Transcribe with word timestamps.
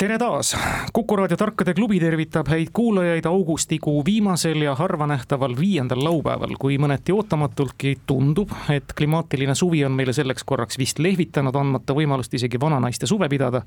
tere 0.00 0.18
taas, 0.18 0.56
Kuku 0.92 1.16
raadio 1.16 1.36
Tarkade 1.36 1.72
klubi 1.74 1.96
tervitab 2.00 2.48
häid 2.52 2.68
kuulajaid 2.72 3.24
augustikuu 3.24 4.04
viimasel 4.04 4.62
ja 4.62 4.74
harvanähtaval 4.74 5.54
viiendal 5.56 6.04
laupäeval, 6.04 6.52
kui 6.60 6.76
mõneti 6.78 7.14
ootamatultki 7.16 7.94
tundub, 8.06 8.52
et 8.68 8.92
klimaatiline 8.98 9.54
suvi 9.54 9.80
on 9.88 9.96
meile 9.96 10.12
selleks 10.12 10.44
korraks 10.44 10.76
vist 10.78 11.00
lehvitanud, 11.00 11.56
andmata 11.56 11.96
võimalust 11.96 12.36
isegi 12.36 12.60
vananaiste 12.60 13.08
suve 13.08 13.28
pidada. 13.32 13.62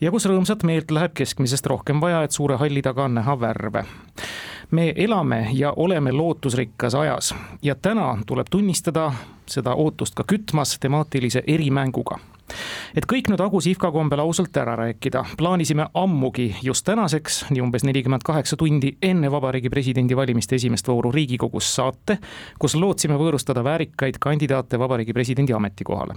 ja 0.00 0.10
kus 0.10 0.26
rõõmsat 0.26 0.66
meelt 0.66 0.90
läheb 0.90 1.14
keskmisest 1.14 1.66
rohkem 1.66 2.00
vaja, 2.00 2.22
et 2.22 2.34
suure 2.34 2.56
halli 2.58 2.82
taga 2.82 3.04
on 3.04 3.14
näha 3.14 3.40
värve. 3.40 3.84
Me 4.70 4.92
elame 4.96 5.48
ja 5.52 5.72
oleme 5.76 6.12
lootusrikkas 6.12 6.94
ajas. 6.94 7.34
Ja 7.62 7.74
täna 7.74 8.18
tuleb 8.26 8.50
tunnistada 8.50 9.12
seda 9.46 9.74
ootust 9.74 10.14
ka 10.14 10.24
kütmas 10.26 10.78
temaatilise 10.80 11.44
erimänguga 11.46 12.18
et 12.96 13.06
kõik 13.08 13.30
nüüd 13.30 13.40
Agu 13.40 13.60
Sihvka 13.60 13.90
kombel 13.92 14.20
ausalt 14.22 14.56
ära 14.56 14.74
rääkida, 14.78 15.24
plaanisime 15.38 15.86
ammugi 15.94 16.50
just 16.62 16.84
tänaseks, 16.86 17.44
nii 17.50 17.62
umbes 17.64 17.84
nelikümmend 17.86 18.24
kaheksa 18.26 18.56
tundi 18.56 18.96
enne 19.02 19.30
Vabariigi 19.32 19.70
Presidendi 19.70 20.16
valimiste 20.16 20.56
esimest 20.58 20.88
vooru 20.88 21.12
Riigikogus 21.12 21.74
saate, 21.76 22.18
kus 22.58 22.74
lootsime 22.74 23.16
võõrustada 23.20 23.64
väärikaid 23.64 24.18
kandidaate 24.20 24.78
Vabariigi 24.78 25.12
Presidendi 25.12 25.52
ametikohale. 25.52 26.14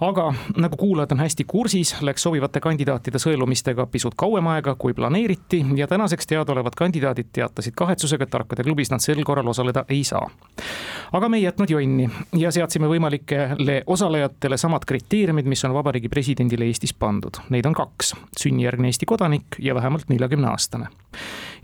aga 0.00 0.34
nagu 0.56 0.76
kuulajad 0.76 1.12
on 1.12 1.18
hästi 1.18 1.44
kursis, 1.44 1.94
läks 2.02 2.22
sobivate 2.22 2.60
kandidaatide 2.60 3.18
sõelumistega 3.18 3.86
pisut 3.86 4.14
kauem 4.16 4.46
aega, 4.46 4.74
kui 4.74 4.94
planeeriti 4.94 5.64
ja 5.76 5.86
tänaseks 5.86 6.26
teadaolevad 6.26 6.74
kandidaadid 6.76 7.30
teatasid 7.32 7.74
kahetsusega, 7.76 8.24
et 8.24 8.30
Tarkade 8.30 8.64
klubis 8.66 8.90
nad 8.90 9.00
sel 9.00 9.22
korral 9.24 9.48
osaleda 9.48 9.84
ei 9.88 10.04
saa. 10.04 10.30
aga 11.12 11.28
me 11.28 11.36
ei 11.36 11.42
jätnud 11.42 11.70
jonni 11.70 12.08
ja 12.32 12.50
seadsime 12.50 12.88
võimalikele 12.88 13.82
osalejatele 13.86 14.56
samad 14.56 14.84
kriteeriumid, 14.86 15.33
kriteeriumid, 15.34 15.48
mis 15.48 15.64
on 15.64 15.74
Vabariigi 15.74 16.08
Presidendile 16.08 16.64
Eestis 16.64 16.94
pandud. 16.94 17.40
Neid 17.50 17.66
on 17.66 17.74
kaks, 17.74 18.14
sünnijärgne 18.38 18.88
Eesti 18.88 19.06
kodanik 19.06 19.58
ja 19.58 19.74
vähemalt 19.74 20.08
neljakümne 20.08 20.48
aastane. 20.48 20.86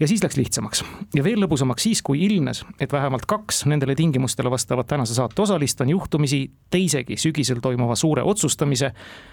ja 0.01 0.09
siis 0.09 0.23
läks 0.23 0.37
lihtsamaks 0.37 0.85
ja 1.15 1.25
veel 1.25 1.41
lõbusamaks 1.43 1.83
siis, 1.83 2.03
kui 2.03 2.25
ilmnes, 2.25 2.65
et 2.81 2.93
vähemalt 2.93 3.27
kaks 3.27 3.67
nendele 3.67 3.95
tingimustele 3.95 4.51
vastavat 4.51 4.87
tänase 4.87 5.15
saate 5.15 5.43
osalist 5.43 5.81
on 5.81 5.89
juhtumisi 5.89 6.51
teisegi 6.71 7.17
sügisel 7.17 7.61
toimuva 7.61 7.95
suure 7.95 8.23
otsustamise 8.23 8.93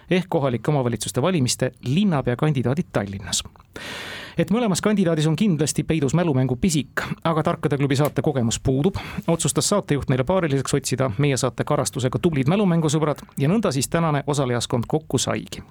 ehk 0.10 0.30
kohalike 0.30 0.72
omavalitsuste 0.72 1.22
valimiste 1.22 1.72
linnapea 1.86 2.36
kandidaadid 2.36 2.92
Tallinnas 2.92 3.44
et 4.38 4.52
mõlemas 4.54 4.82
kandidaadis 4.86 5.28
on 5.28 5.36
kindlasti 5.36 5.84
peidus 5.88 6.14
mälumängu 6.18 6.56
pisik, 6.62 7.02
aga 7.26 7.44
Tarkade 7.44 7.78
klubi 7.78 7.98
saate 7.98 8.22
kogemus 8.22 8.60
puudub, 8.64 8.98
otsustas 9.28 9.70
saatejuht 9.70 10.12
neile 10.12 10.24
paariliseks 10.28 10.78
otsida 10.78 11.10
meie 11.18 11.38
saate 11.38 11.66
karastusega 11.68 12.20
tublid 12.22 12.50
mälumängusõbrad 12.52 13.24
ja 13.42 13.50
nõnda 13.50 13.72
siis 13.74 13.90
tänane 13.90 14.24
osalejaskond 14.28 14.88
kokku 14.88 15.18
saigi 15.18 15.64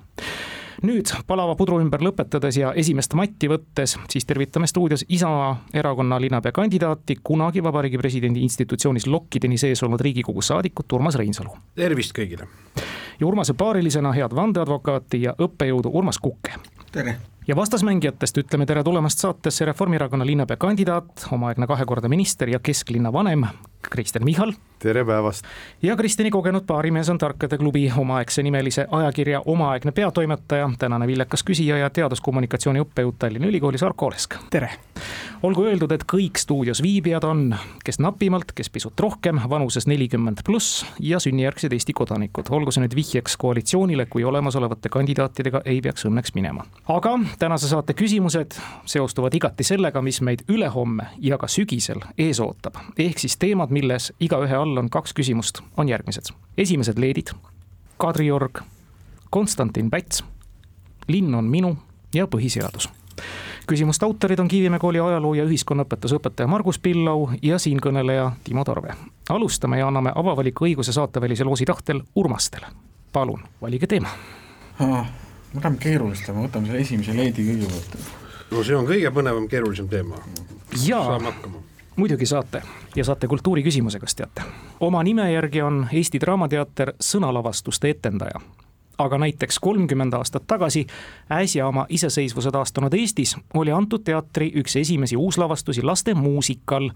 nüüd 0.84 1.10
palava 1.26 1.54
pudru 1.56 1.78
ümber 1.80 2.02
lõpetades 2.04 2.58
ja 2.60 2.72
esimest 2.76 3.14
matti 3.16 3.48
võttes, 3.48 3.96
siis 4.12 4.26
tervitame 4.28 4.68
stuudios 4.68 5.06
Isamaa 5.08 5.54
erakonna 5.74 6.18
linnapea 6.20 6.52
kandidaati, 6.52 7.18
kunagi 7.24 7.62
Vabariigi 7.64 7.98
Presidendi 7.98 8.42
institutsioonis 8.44 9.06
lokkideni 9.06 9.58
sees 9.58 9.82
olnud 9.82 10.00
Riigikogu 10.00 10.42
saadikut 10.42 10.92
Urmas 10.92 11.16
Reinsalu. 11.16 11.56
tervist 11.74 12.16
kõigile! 12.16 12.48
ja 13.20 13.26
Urmase 13.26 13.54
paarilisena 13.54 14.12
head 14.12 14.34
vandeadvokaati 14.36 15.22
ja 15.22 15.34
õppejõudu 15.38 15.92
Urmas 15.92 16.18
Kukke. 16.18 16.60
tere! 16.92 17.16
ja 17.48 17.56
vastasmängijatest 17.56 18.38
ütleme 18.38 18.66
tere 18.66 18.84
tulemast 18.84 19.18
saatesse 19.22 19.64
Reformierakonna 19.64 20.26
linnapea 20.26 20.56
kandidaat, 20.56 21.28
omaaegne 21.32 21.66
kahekordne 21.66 22.08
minister 22.08 22.48
ja 22.48 22.58
kesklinna 22.58 23.12
vanem 23.12 23.46
Kristen 23.90 24.24
Michal. 24.24 24.52
Tere 24.78 25.04
päevast! 25.04 25.44
ja 25.82 25.96
Kristeni 25.96 26.30
kogenud 26.30 26.66
baarimees 26.66 27.08
on 27.08 27.18
Tarkade 27.18 27.58
klubi 27.58 27.92
omaaegse 27.96 28.42
nimelise 28.42 28.86
ajakirja 28.90 29.42
omaaegne 29.46 29.92
peatoimetaja, 29.92 30.70
tänane 30.78 31.06
viljakas 31.06 31.44
küsija 31.50 31.78
ja 31.78 31.90
teaduskommunikatsiooni 31.90 32.80
õppejõud 32.84 33.18
Tallinna 33.18 33.48
Ülikoolis 33.48 33.82
Arko 33.82 34.06
Olesk. 34.06 34.34
tere! 34.50 34.70
olgu 35.42 35.66
öeldud, 35.68 35.92
et 35.92 36.04
kõik 36.08 36.40
stuudios 36.40 36.80
viibijad 36.82 37.24
on, 37.24 37.50
kes 37.84 37.98
napimalt, 38.02 38.52
kes 38.56 38.70
pisut 38.72 39.00
rohkem, 39.00 39.40
vanuses 39.48 39.86
nelikümmend 39.86 40.42
pluss 40.46 40.84
ja 41.00 41.20
sünnijärgsed 41.20 41.72
Eesti 41.72 41.92
kodanikud. 41.92 42.48
olgu 42.50 42.72
see 42.72 42.84
nüüd 42.84 42.96
vihjeks 42.96 43.36
koalitsioonile, 43.36 44.06
kui 44.06 44.24
olemasolevate 44.24 44.88
kandidaatidega 44.88 45.62
ei 45.64 45.80
peaks 45.80 46.06
õnneks 46.08 46.34
minema. 46.34 46.64
aga 46.88 47.18
tänase 47.38 47.68
saate 47.68 47.92
küsimused 47.92 48.58
seostuvad 48.84 49.34
igati 49.34 49.64
sellega, 49.64 50.02
mis 50.02 50.20
meid 50.20 50.44
ülehomme 50.48 51.06
ja 51.20 51.38
ka 51.38 51.48
sügisel 51.48 52.00
ees 52.18 52.40
ootab. 52.40 52.74
ehk 52.98 53.18
siis 53.18 53.36
teemad, 53.36 53.70
milles 53.70 54.12
igaühe 54.20 54.56
all 54.66 54.82
on 54.82 54.90
kaks 54.90 55.14
küsimust, 55.14 55.62
on 55.76 55.88
järgmised. 55.88 56.34
esimesed 56.58 56.98
leedid, 56.98 57.30
Kadriorg, 57.96 58.60
Konstantin 59.30 59.90
Päts, 59.90 60.24
linn 61.08 61.34
on 61.34 61.44
minu 61.44 61.76
ja 62.14 62.26
põhiseadus 62.26 62.90
küsimuste 63.66 64.04
autorid 64.06 64.38
on 64.38 64.48
Kiivimäe 64.48 64.78
kooli 64.78 65.00
ajaloo 65.00 65.34
ja 65.34 65.44
ühiskonnaõpetuse 65.44 66.20
õpetaja 66.20 66.46
Margus 66.46 66.78
Pillau 66.78 67.30
ja 67.42 67.58
siinkõneleja 67.58 68.30
Timo 68.44 68.64
Tarve. 68.64 68.94
alustame 69.28 69.78
ja 69.78 69.88
anname 69.88 70.12
avavaliku 70.14 70.68
õiguse 70.68 70.92
saatevälise 70.92 71.44
loosi 71.44 71.64
tahtel 71.64 72.02
Urmastele. 72.14 72.66
palun, 73.12 73.42
valige 73.62 73.86
teema 73.86 74.08
me 75.56 75.62
läheme 75.62 75.78
keerulistama, 75.80 76.44
võtame 76.46 76.70
selle 76.70 76.80
esimese 76.84 77.16
leedi 77.16 77.46
kõigepealt. 77.46 77.96
no 78.50 78.64
see 78.64 78.76
on 78.76 78.86
kõige 78.86 79.10
põnevam, 79.10 79.48
keerulisem 79.48 79.88
teema. 79.88 80.20
saame 80.74 81.32
hakkama 81.32 81.65
muidugi 81.96 82.26
saate 82.26 82.62
ja 82.96 83.04
saate 83.04 83.26
kultuuri 83.26 83.62
küsimusega, 83.62 84.00
kas 84.00 84.14
teate. 84.14 84.42
oma 84.80 85.02
nime 85.02 85.32
järgi 85.32 85.62
on 85.62 85.86
Eesti 85.92 86.20
Draamateater 86.20 86.92
sõnalavastuste 87.00 87.90
etendaja 87.90 88.40
aga 88.98 89.18
näiteks 89.18 89.58
kolmkümmend 89.58 90.12
aastat 90.12 90.46
tagasi, 90.46 90.86
äsja 91.32 91.66
oma 91.66 91.86
iseseisvuse 91.88 92.50
taastanud 92.50 92.94
Eestis, 92.94 93.36
oli 93.54 93.72
antud 93.72 94.04
teatri 94.04 94.52
üks 94.56 94.76
esimesi 94.80 95.16
uuslavastusi 95.16 95.82
laste 95.82 96.14
muusikal, 96.14 96.90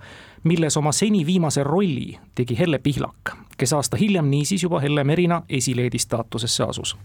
milles 0.44 0.76
oma 0.76 0.92
seni 0.92 1.26
viimase 1.26 1.64
rolli 1.64 2.18
tegi 2.34 2.58
Helle 2.58 2.78
Pihlak, 2.78 3.34
kes 3.56 3.72
aasta 3.72 3.96
hiljem 4.00 4.30
niisiis 4.30 4.62
juba 4.62 4.80
Helle 4.80 5.04
Merina 5.04 5.42
esileedi 5.48 5.98
staatusesse 5.98 6.64
asus 6.64 6.96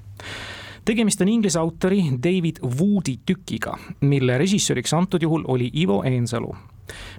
tegemist 0.85 1.21
on 1.21 1.27
inglise 1.27 1.59
autori 1.59 2.03
David 2.23 2.61
Woodi 2.61 3.17
tükiga, 3.25 3.77
mille 4.01 4.37
režissööriks 4.37 4.93
antud 4.93 5.21
juhul 5.21 5.43
oli 5.47 5.71
Ivo 5.73 6.03
Eensalu. 6.05 6.55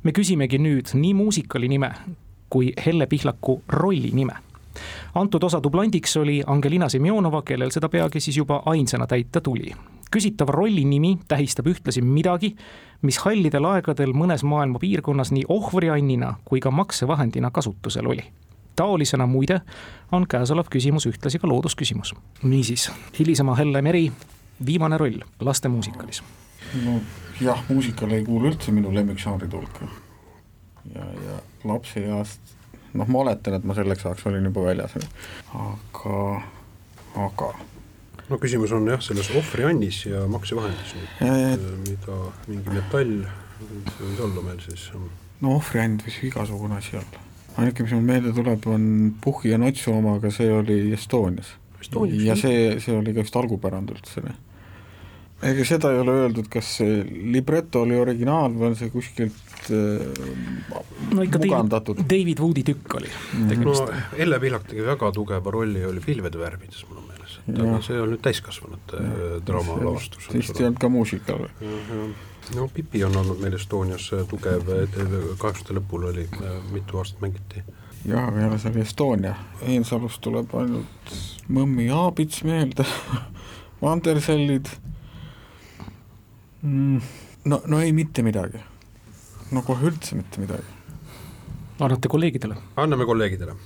Me 0.02 0.12
küsimegi 0.12 0.58
nüüd 0.58 0.94
nii 0.94 1.14
muusikali 1.14 1.68
nime 1.68 1.90
kui 2.50 2.72
Helle 2.86 3.06
Pihlaku 3.06 3.62
rolli 3.68 4.10
nime 4.14 4.36
antud 5.14 5.42
osa 5.42 5.62
dublandiks 5.62 6.16
oli 6.16 6.42
Angelina 6.46 6.88
Semjonova, 6.88 7.42
kellel 7.42 7.70
seda 7.72 7.88
peagi 7.88 8.20
siis 8.20 8.36
juba 8.36 8.62
ainsana 8.66 9.06
täita 9.06 9.40
tuli. 9.40 9.72
küsitav 10.16 10.48
rolli 10.48 10.84
nimi 10.84 11.18
tähistab 11.28 11.66
ühtlasi 11.66 12.02
midagi, 12.02 12.54
mis 13.02 13.18
hallidel 13.18 13.64
aegadel 13.64 14.12
mõnes 14.14 14.44
maailma 14.44 14.78
piirkonnas 14.78 15.32
nii 15.32 15.48
ohvriannina 15.48 16.34
kui 16.44 16.60
ka 16.60 16.70
maksevahendina 16.70 17.50
kasutusel 17.50 18.06
oli 18.06 18.24
taolisena 18.76 19.26
muide 19.26 19.60
on 20.12 20.26
käesolev 20.28 20.68
küsimus 20.70 21.06
ühtlasi 21.08 21.38
ka 21.38 21.48
loodusküsimus. 21.48 22.14
niisiis, 22.42 22.90
hilisema 23.18 23.54
Helle 23.54 23.82
Meri 23.82 24.12
viimane 24.66 24.98
roll 24.98 25.20
lastemuusikalis. 25.40 26.22
no 26.84 27.00
jah, 27.40 27.62
muusikal 27.68 28.12
ei 28.16 28.24
kuulu 28.26 28.50
üldse 28.52 28.74
minu 28.74 28.92
lemmikžanride 28.94 29.56
hulka. 29.56 29.88
ja, 30.94 31.06
ja 31.26 31.38
lapseeast 31.64 32.56
noh, 32.96 33.08
ma 33.08 33.24
oletan, 33.24 33.58
et 33.58 33.64
ma 33.66 33.76
selleks 33.76 34.06
ajaks 34.06 34.28
olin 34.30 34.46
juba 34.48 34.66
väljas, 34.68 34.96
aga, 35.52 36.20
aga 37.26 37.50
no 38.30 38.38
küsimus 38.42 38.72
on 38.76 38.88
jah, 38.90 39.02
selles 39.04 39.30
ohvriannis 39.38 40.02
ja 40.08 40.24
maksevahendis 40.30 40.96
nüüd, 40.96 41.66
mida 41.86 42.18
mingi 42.48 42.74
metall 42.74 43.14
võis 44.00 44.24
olla 44.24 44.48
meil 44.48 44.58
siis? 44.64 44.88
no 45.42 45.56
ohvriand 45.58 46.04
võis 46.06 46.18
igasugune 46.30 46.80
asi 46.80 46.98
olla. 46.98 47.22
ainuke, 47.56 47.86
mis 47.86 47.94
mul 47.96 48.08
meelde 48.08 48.34
tuleb, 48.36 48.66
on 48.70 48.88
Puhhi 49.22 49.54
ja 49.54 49.60
Notsu 49.60 49.94
oma, 49.94 50.16
aga 50.20 50.32
see 50.34 50.50
oli 50.52 50.80
Estonias. 50.96 51.54
ja 52.24 52.36
see, 52.38 52.76
see 52.82 52.96
oli 52.96 53.14
ka 53.14 53.24
vist 53.24 53.38
algupärand 53.38 53.94
üldse. 53.94 54.24
Ega 55.42 55.64
seda 55.68 55.92
ei 55.92 56.00
ole 56.00 56.14
öeldud, 56.22 56.48
kas 56.52 56.78
see 56.78 57.02
libreto 57.32 57.82
oli 57.84 57.98
originaal 58.00 58.54
või 58.56 58.70
on 58.70 58.78
see 58.78 58.92
kuskilt 58.94 59.46
Äh, 59.70 61.14
no 61.14 61.22
ikka 61.22 61.38
mugandatud. 61.38 61.98
David 62.10 62.38
Woodi 62.40 62.62
tükk 62.62 62.94
oli 62.94 63.10
tegemist 63.48 63.82
no,. 63.82 64.02
Elle 64.18 64.38
Pihlak 64.40 64.68
tegi 64.70 64.84
väga 64.86 65.10
tugeva 65.12 65.50
rolli, 65.50 65.82
oli 65.86 66.02
Pilvede 66.04 66.38
värvides 66.38 66.84
mul 66.88 67.00
on 67.00 67.08
meeles, 67.10 67.36
et 67.42 67.58
aga 67.64 67.80
see 67.84 67.98
on 68.00 68.12
nüüd 68.14 68.22
täiskasvanute 68.26 69.02
äh, 69.02 69.24
draamalavastus. 69.46 70.30
vist 70.34 70.60
ei 70.60 70.68
olnud 70.68 70.80
ka 70.82 70.90
muusika 70.92 71.38
või? 71.40 71.72
no 72.54 72.68
Pipi 72.74 73.02
on 73.08 73.18
olnud 73.22 73.42
meil 73.42 73.58
Estonias 73.58 74.08
äh, 74.14 74.22
tugev, 74.30 74.70
kaheksakümnendate 74.70 75.78
lõpul 75.80 76.08
oli, 76.12 76.28
mitu 76.74 77.02
aastat 77.02 77.22
mängiti 77.24 77.64
jah, 78.06 78.30
peale 78.30 78.60
selle 78.62 78.86
Estonia, 78.86 79.34
Einsalust 79.66 80.22
tuleb 80.22 80.54
ainult 80.58 81.16
Mõmmi 81.50 81.90
Aabits 81.94 82.44
meelde 82.46 82.86
Vandersellid 83.82 84.70
mm,. 86.66 87.00
no, 87.44 87.60
no 87.66 87.80
ei 87.80 87.92
mitte 87.96 88.24
midagi. 88.26 88.60
no 89.52 89.62
kohe 89.66 89.90
üldse 89.90 90.18
mitte 90.18 90.42
midagi. 90.42 90.66
annate 91.78 92.08
kolleegidele? 92.08 92.58
anname 92.76 93.06
kolleegidele. 93.06 93.56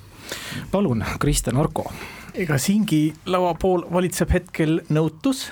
palun, 0.70 1.04
Kristjan 1.20 1.56
Arko. 1.56 1.88
ega 2.34 2.58
siingi 2.58 3.02
laua 3.26 3.54
pool 3.54 3.86
valitseb 3.92 4.36
hetkel 4.36 4.80
nõutus 4.90 5.48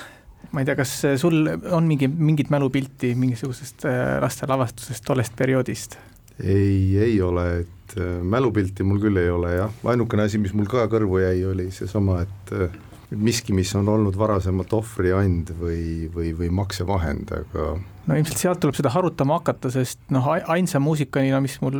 ma 0.53 0.63
ei 0.63 0.69
tea, 0.69 0.77
kas 0.79 0.93
sul 1.21 1.49
on 1.75 1.89
mingi, 1.89 2.09
mingit 2.09 2.53
mälupilti 2.53 3.13
mingisugusest 3.19 3.85
äh, 3.89 4.17
lastelavastusest 4.23 5.05
tollest 5.05 5.37
perioodist? 5.37 5.99
ei, 6.39 6.97
ei 6.99 7.21
ole, 7.23 7.47
et 7.65 7.97
äh, 7.99 8.21
mälupilti 8.23 8.87
mul 8.87 9.01
küll 9.03 9.21
ei 9.21 9.31
ole 9.31 9.55
jah, 9.57 9.75
ainukene 9.93 10.29
asi, 10.29 10.41
mis 10.41 10.55
mul 10.57 10.69
ka 10.71 10.87
kõrvu 10.91 11.21
jäi, 11.23 11.43
oli 11.51 11.69
seesama, 11.75 12.23
et 12.25 12.55
äh, 12.55 12.79
miski, 13.11 13.55
mis 13.57 13.71
on 13.79 13.89
olnud 13.89 14.17
varasemalt 14.19 14.73
ohvriand 14.77 15.55
või, 15.61 16.09
või, 16.13 16.35
või 16.37 16.51
maksevahend, 16.61 17.33
aga 17.33 17.69
no 18.09 18.17
ilmselt 18.17 18.41
sealt 18.41 18.63
tuleb 18.63 18.77
seda 18.79 18.93
harutama 18.93 19.39
hakata, 19.41 19.71
sest 19.73 20.01
noh, 20.15 20.27
ainsa 20.29 20.81
muusikanina, 20.83 21.41
mis 21.45 21.59
mul 21.65 21.77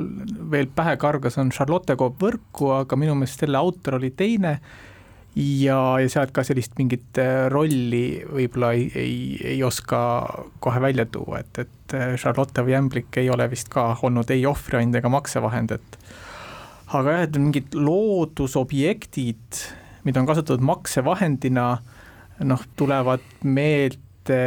veel 0.53 0.69
pähe 0.75 0.97
kargas, 1.01 1.39
on 1.41 1.53
Charlotte 1.55 1.97
Coop 2.01 2.21
Võrku, 2.23 2.73
aga 2.81 3.01
minu 3.01 3.17
meelest 3.19 3.45
selle 3.45 3.61
autor 3.61 3.99
oli 4.01 4.13
teine. 4.17 4.59
Ja, 5.39 5.77
ja 6.01 6.09
sealt 6.11 6.33
ka 6.35 6.43
sellist 6.43 6.73
mingit 6.81 7.19
äh, 7.21 7.45
rolli 7.53 8.25
võib-olla 8.27 8.73
ei, 8.75 8.89
ei, 8.99 9.19
ei 9.53 9.59
oska 9.63 10.01
kohe 10.65 10.81
välja 10.83 11.05
tuua, 11.07 11.45
et, 11.45 11.61
et 11.63 11.95
äh, 11.95 12.15
Charlotte 12.19 12.65
või 12.67 12.75
Ämblik 12.75 13.21
ei 13.21 13.29
ole 13.31 13.47
vist 13.53 13.69
ka 13.71 13.93
olnud 14.03 14.33
ei 14.35 14.43
ohvriand 14.49 14.99
ega 14.99 15.13
maksevahend, 15.13 15.77
et 15.77 15.99
aga 16.97 17.15
jah, 17.15 17.29
et 17.29 17.39
mingid 17.39 17.77
loodusobjektid, 17.77 19.61
mida 20.09 20.23
on 20.23 20.29
kasutatud 20.29 20.65
maksevahendina, 20.65 21.69
noh, 22.49 22.69
tulevad 22.79 23.25
meelde 23.45 24.41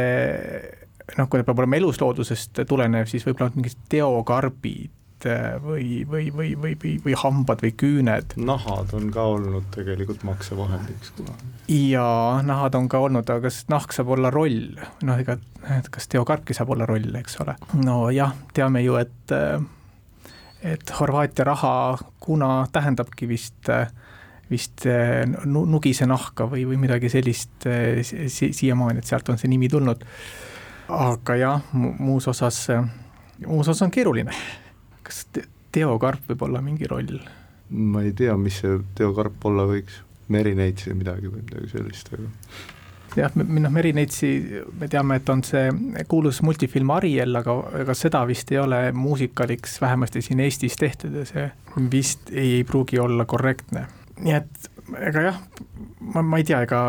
noh, 1.18 1.28
kui 1.28 1.38
ta 1.38 1.46
peab 1.46 1.62
olema 1.62 1.78
elusloodusest 1.78 2.64
tulenev, 2.68 3.08
siis 3.10 3.24
võib-olla 3.26 3.52
mingid 3.54 3.78
teokarbid, 3.92 4.92
Äh, 5.26 5.62
või, 5.62 6.02
või, 6.10 6.30
või, 6.34 6.54
või, 6.58 6.74
või, 6.82 6.92
või 7.04 7.14
hambad 7.16 7.62
või 7.62 7.72
küüned. 7.78 8.34
nahad 8.36 8.92
on 8.96 9.10
ka 9.14 9.22
olnud 9.34 9.68
tegelikult 9.74 10.24
maksevahendiks 10.26 11.12
kunagi. 11.16 11.50
ja 11.92 12.40
nahad 12.42 12.74
on 12.74 12.88
ka 12.88 12.98
olnud, 12.98 13.30
aga 13.30 13.46
kas 13.46 13.62
nahk 13.70 13.94
saab 13.94 14.10
olla 14.16 14.30
roll, 14.34 14.74
noh, 15.06 15.20
ega, 15.22 15.36
et 15.76 15.88
kas 15.94 16.08
teokarki 16.10 16.56
saab 16.56 16.72
olla 16.74 16.88
roll, 16.90 17.14
eks 17.20 17.38
ole. 17.44 17.54
nojah, 17.78 18.34
teame 18.54 18.82
ju, 18.82 18.98
et 18.98 19.36
et 20.62 20.94
Horvaatia 20.98 21.46
raha 21.46 21.98
kuna 22.22 22.66
tähendabki 22.72 23.28
vist 23.28 23.70
vist 24.50 24.86
nugise 25.46 26.06
nahka 26.06 26.44
või, 26.50 26.66
või 26.68 26.80
midagi 26.82 27.08
sellist 27.12 27.66
si 28.02 28.50
siiamaani, 28.52 29.00
et 29.00 29.08
sealt 29.08 29.30
on 29.32 29.38
see 29.40 29.48
nimi 29.48 29.70
tulnud. 29.72 30.02
aga 30.92 31.36
jah, 31.40 31.70
muus 31.72 32.26
osas, 32.28 32.66
muus 33.46 33.68
osas 33.68 33.86
on 33.86 33.94
keeruline 33.94 34.34
kas 35.12 35.26
Teo 35.72 35.96
Karp 36.00 36.28
võib 36.30 36.46
olla 36.48 36.62
mingi 36.64 36.88
roll? 36.90 37.18
ma 37.72 38.02
ei 38.04 38.12
tea, 38.16 38.34
mis 38.36 38.60
see 38.60 38.80
Teo 38.98 39.14
Karp 39.16 39.44
olla 39.48 39.64
võiks, 39.68 40.02
Merineits 40.32 40.86
või 40.90 40.98
midagi 41.00 41.30
või 41.30 41.40
midagi 41.40 41.70
sellist, 41.72 42.10
aga 42.12 42.28
jah, 43.16 43.32
noh, 43.36 43.72
Merineitsi 43.72 44.28
me 44.80 44.88
teame, 44.92 45.18
et 45.20 45.32
on 45.32 45.40
see 45.46 45.70
kuulus 46.08 46.42
multifilm 46.44 46.92
Ariel, 46.94 47.32
aga 47.40 47.56
ega 47.80 47.96
seda 47.96 48.22
vist 48.28 48.52
ei 48.52 48.60
ole 48.60 48.82
muusikaliks 48.96 49.80
vähemasti 49.80 50.24
siin 50.24 50.44
Eestis 50.44 50.76
tehtud 50.80 51.16
ja 51.22 51.24
see 51.28 51.48
vist 51.92 52.32
ei, 52.32 52.58
ei 52.58 52.64
pruugi 52.68 53.00
olla 53.00 53.24
korrektne. 53.28 53.86
Nii 54.20 54.34
et 54.36 54.70
ega 55.08 55.24
jah, 55.24 55.38
ma, 56.12 56.22
ma 56.22 56.40
ei 56.40 56.46
tea, 56.46 56.62
ega 56.66 56.80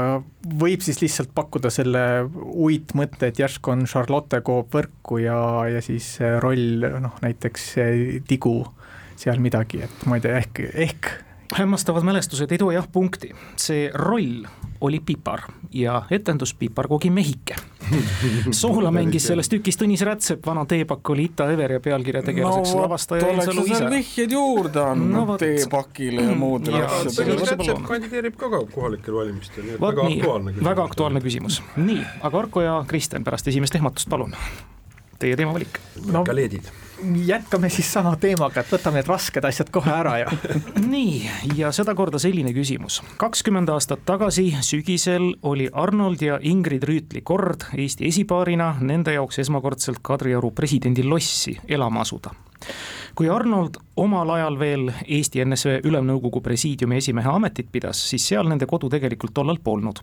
võib 0.60 0.84
siis 0.86 1.00
lihtsalt 1.04 1.34
pakkuda 1.36 1.72
selle 1.74 2.04
uitmõtte, 2.44 3.30
et 3.30 3.42
järsku 3.42 3.74
on 3.74 3.86
Charlotte 3.90 4.42
Coop 4.46 4.74
võrku 4.74 5.22
ja, 5.24 5.38
ja 5.72 5.84
siis 5.86 6.16
roll 6.44 6.88
noh, 7.04 7.20
näiteks 7.24 7.70
tigu 8.28 8.58
seal 9.20 9.40
midagi, 9.44 9.84
et 9.86 10.08
ma 10.10 10.18
ei 10.18 10.26
tea, 10.26 10.42
ehk, 10.42 10.66
ehk 10.74 11.12
hämmastavad 11.54 12.04
mälestused 12.04 12.52
ei 12.52 12.58
too 12.58 12.72
jah 12.74 12.88
punkti, 12.92 13.32
see 13.60 13.90
roll 13.94 14.44
oli 14.84 15.00
Pipar 15.00 15.46
ja 15.74 16.02
etendus 16.12 16.54
Piparkoogi 16.58 17.10
mehike. 17.14 17.56
Soola 18.62 18.92
mängis 18.94 19.28
selles 19.30 19.50
tükis 19.52 19.78
Tõnis 19.80 20.04
Rätsep, 20.06 20.42
vana 20.46 20.66
teepakk 20.70 21.14
oli 21.14 21.28
Ita 21.30 21.48
Ever 21.54 21.78
ja 21.78 21.84
pealkirja 21.84 22.24
tegelaseks 22.26 22.74
no, 22.76 22.84
lavastaja 22.86 23.30
Einsalu 23.32 23.66
ise. 23.70 23.90
vihjeid 23.94 24.36
juurde 24.38 24.84
andnud 24.84 25.34
no, 25.34 25.38
teepakile 25.42 26.28
ja 26.28 26.36
muudele 26.38 26.84
asjadele. 26.88 27.40
Rätsep 27.54 27.88
kandideerib 27.88 28.38
ka 28.40 28.52
kohalikel 28.74 29.18
valimistel, 29.22 29.68
nii 29.68 29.78
et 29.78 29.82
väga 29.84 30.08
aktuaalne 30.10 30.54
küsimus. 30.54 30.70
väga 30.70 30.88
aktuaalne 30.92 31.24
küsimus, 31.24 31.64
nii, 31.80 32.04
aga 32.22 32.44
Arko 32.44 32.66
ja 32.66 32.78
Kristjan 32.88 33.26
pärast 33.28 33.48
esimest 33.52 33.76
ehmatust, 33.80 34.10
palun 34.12 34.36
teie 35.24 35.38
teemavalik 35.40 35.80
no,. 36.12 36.24
galeedid. 36.28 36.68
Jätkame 37.26 37.70
siis 37.70 37.90
sama 37.94 38.16
teemaga, 38.20 38.62
et 38.62 38.72
võtame 38.72 39.02
need 39.02 39.10
rasked 39.10 39.46
asjad 39.46 39.70
kohe 39.74 39.92
ära 39.94 40.16
ja 40.24 40.32
nii, 40.94 41.30
ja 41.58 41.72
sedakorda 41.76 42.20
selline 42.22 42.54
küsimus. 42.56 43.02
kakskümmend 43.18 43.70
aastat 43.74 44.06
tagasi 44.06 44.50
sügisel 44.62 45.34
oli 45.42 45.70
Arnold 45.74 46.22
ja 46.22 46.40
Ingrid 46.42 46.84
Rüütli 46.88 47.24
kord 47.24 47.68
Eesti 47.78 48.08
esipaarina 48.08 48.74
nende 48.82 49.16
jaoks 49.18 49.40
esmakordselt 49.44 50.02
Kadrioru 50.02 50.52
presidendi 50.52 51.04
lossi 51.04 51.58
elama 51.68 52.02
asuda 52.08 52.34
kui 53.16 53.30
Arnold 53.30 53.78
omal 53.96 54.30
ajal 54.30 54.60
veel 54.60 54.92
Eesti 55.06 55.44
NSV 55.46 55.84
Ülemnõukogu 55.86 56.42
presiidiumi 56.42 56.98
esimehe 56.98 57.30
ametit 57.30 57.70
pidas, 57.72 58.00
siis 58.10 58.26
seal 58.28 58.50
nende 58.50 58.66
kodu 58.70 58.90
tegelikult 58.90 59.34
tollal 59.38 59.60
polnud 59.64 60.02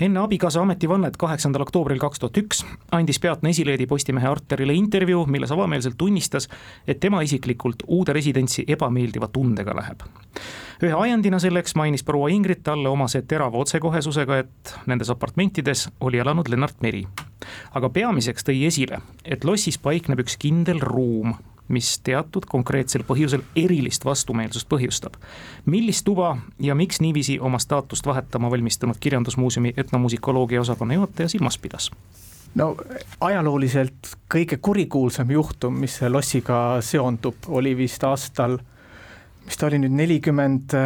enne 0.00 0.20
abikaasa 0.20 0.62
ametivannet 0.62 1.16
kaheksandal 1.16 1.62
oktoobril 1.62 2.00
kaks 2.02 2.22
tuhat 2.22 2.38
üks 2.40 2.62
andis 2.96 3.20
peatne 3.22 3.52
esileedi 3.54 3.86
Postimehe 3.86 4.26
arterile 4.28 4.74
intervjuu, 4.74 5.26
milles 5.30 5.52
avameelselt 5.54 5.98
tunnistas, 5.98 6.48
et 6.86 7.00
tema 7.00 7.22
isiklikult 7.22 7.84
uude 7.86 8.12
residentsi 8.16 8.64
ebameeldiva 8.68 9.28
tundega 9.28 9.76
läheb. 9.76 10.02
ühe 10.82 10.94
ajendina 10.98 11.38
selleks 11.38 11.74
mainis 11.74 12.02
proua 12.04 12.28
Ingrid 12.28 12.64
talle 12.64 12.88
omase 12.88 13.22
terava 13.22 13.58
otsekohesusega, 13.58 14.38
et 14.38 14.74
nendes 14.86 15.10
apartmentides 15.10 15.88
oli 16.00 16.18
elanud 16.18 16.48
Lennart 16.48 16.80
Meri. 16.80 17.06
aga 17.74 17.88
peamiseks 17.88 18.44
tõi 18.44 18.66
esile, 18.66 19.00
et 19.24 19.44
lossis 19.44 19.78
paikneb 19.78 20.20
üks 20.20 20.36
kindel 20.38 20.80
ruum 20.80 21.34
mis 21.68 21.98
teatud 22.04 22.44
konkreetsel 22.48 23.04
põhjusel 23.08 23.44
erilist 23.56 24.04
vastumeelsust 24.04 24.68
põhjustab. 24.68 25.16
millist 25.66 26.04
tuba 26.04 26.36
ja 26.60 26.74
miks 26.74 27.00
niiviisi 27.00 27.38
oma 27.40 27.58
staatust 27.58 28.06
vahetama 28.06 28.50
valmistunud 28.50 28.96
Kirjandusmuuseumi 29.00 29.74
etnomusikoloogia 29.76 30.60
osakonna 30.60 30.94
juhataja 30.94 31.28
silmas 31.28 31.58
pidas? 31.58 31.90
no 32.54 32.74
ajalooliselt 33.20 34.14
kõige 34.34 34.58
kurikuulsam 34.60 35.30
juhtum, 35.30 35.74
mis 35.80 35.98
selle 35.98 36.16
lossiga 36.16 36.80
seondub, 36.80 37.48
oli 37.48 37.76
vist 37.76 38.04
aastal, 38.04 38.58
mis 39.44 39.56
ta 39.58 39.66
oli 39.66 39.80
nüüd, 39.82 39.96
nelikümmend 39.96 40.76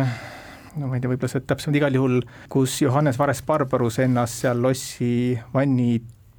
no 0.79 0.87
ma 0.87 0.97
ei 0.97 1.03
tea, 1.03 1.11
võib-olla 1.11 1.33
see 1.33 1.45
täpsemalt 1.47 1.81
igal 1.81 1.99
juhul, 1.99 2.21
kus 2.53 2.79
Johannes 2.83 3.19
Vares-Barbarus 3.21 3.99
ennast 4.05 4.45
seal 4.45 4.62
lossi 4.62 5.11
vanni 5.55 5.99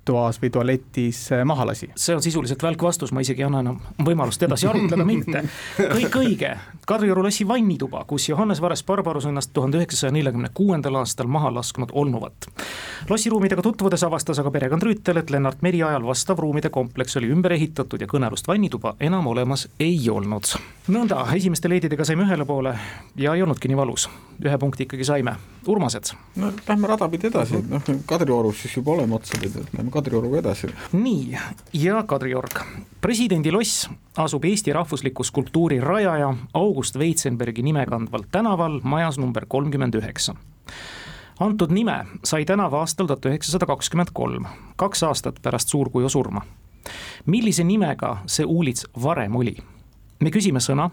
toas 0.10 0.40
või 0.42 0.50
tualetis 0.54 1.22
äh, 1.36 1.46
maha 1.46 1.68
lasi? 1.70 1.92
see 1.96 2.16
on 2.16 2.24
sisuliselt 2.26 2.64
välkvastus, 2.64 3.14
ma 3.14 3.22
isegi 3.26 3.44
ei 3.44 3.48
anna 3.48 3.62
enam 3.64 3.80
võimalust 4.06 4.44
edasi 4.46 4.68
arutleda 4.70 5.06
mitte. 5.14 5.44
kõik 5.78 6.18
õige, 6.24 6.54
Kadrioru 6.90 7.24
lossi 7.26 7.46
vannituba, 7.48 8.02
kus 8.10 8.30
Johannes 8.30 8.62
Vares-Barbarus 8.64 9.28
ennast 9.30 9.54
tuhande 9.54 9.78
üheksasaja 9.78 10.14
neljakümne 10.16 10.50
kuuendal 10.54 10.98
aastal 11.02 11.30
maha 11.30 11.52
lasknud 11.54 11.94
olnuvat. 11.94 12.50
lossiruumidega 13.10 13.62
tutvudes 13.66 14.04
avastas 14.08 14.42
aga 14.42 14.52
perekond 14.52 14.84
Rüütel, 14.88 15.22
et 15.22 15.30
Lennart 15.30 15.62
Meri 15.62 15.84
ajal 15.84 16.08
vastav 16.08 16.40
ruumide 16.42 16.70
kompleks 16.74 17.18
oli 17.22 17.30
ümber 17.34 17.54
ehitatud 17.54 18.02
ja 18.02 18.10
kõnealust 18.10 18.50
vannituba 18.50 18.96
enam 19.00 19.28
olemas 19.28 19.68
ei 19.80 20.00
olnud. 20.10 20.56
nõnda, 20.90 21.22
esimeste 21.36 21.70
leedidega 21.70 22.06
saime 22.06 22.26
ühele 22.26 22.46
poole 22.50 22.74
ja 23.16 23.36
ei 23.36 23.46
olnudki 23.46 23.70
nii 23.70 23.78
valus, 23.78 24.10
ühe 24.42 24.58
punkti 24.58 24.88
ikkagi 24.88 25.06
saime. 25.06 25.36
Urmased? 25.70 26.14
no 26.40 26.52
lähme 26.68 26.88
rada 26.88 27.10
pidi 27.10 27.30
edasi, 27.30 27.62
noh 27.70 27.86
Kadriorus 28.10 28.64
siis 28.64 28.78
juba 28.78 28.96
oleme 28.98 29.16
otsapidi, 29.16 29.62
et 29.62 29.74
lähme 29.78 29.92
Kadrioruga 30.00 30.40
edasi. 30.40 30.70
nii, 30.96 31.38
ja 31.74 32.04
Kadriorg. 32.08 32.62
presidendi 33.02 33.52
loss 33.52 33.90
asub 34.18 34.46
Eesti 34.46 34.74
rahvusliku 34.74 35.24
skulptuuri 35.24 35.80
rajaja 35.80 36.34
August 36.54 36.96
Weitsenbergi 36.96 37.64
nime 37.64 37.86
kandval 37.86 38.24
tänaval 38.32 38.80
majas 38.84 39.18
number 39.20 39.46
kolmkümmend 39.48 39.96
üheksa 40.00 40.36
antud 41.40 41.72
nime 41.72 42.06
sai 42.24 42.46
tänav 42.46 42.74
aastal 42.74 43.08
tuhat 43.08 43.26
üheksasada 43.26 43.66
kakskümmend 43.66 44.14
kolm, 44.14 44.48
kaks 44.76 45.04
aastat 45.04 45.42
pärast 45.42 45.68
suurkuju 45.70 46.10
surma. 46.10 46.42
millise 47.26 47.64
nimega 47.64 48.18
see 48.26 48.46
uulits 48.46 48.88
varem 49.04 49.36
oli? 49.36 49.58
me 50.20 50.32
küsime 50.32 50.60
sõna, 50.60 50.90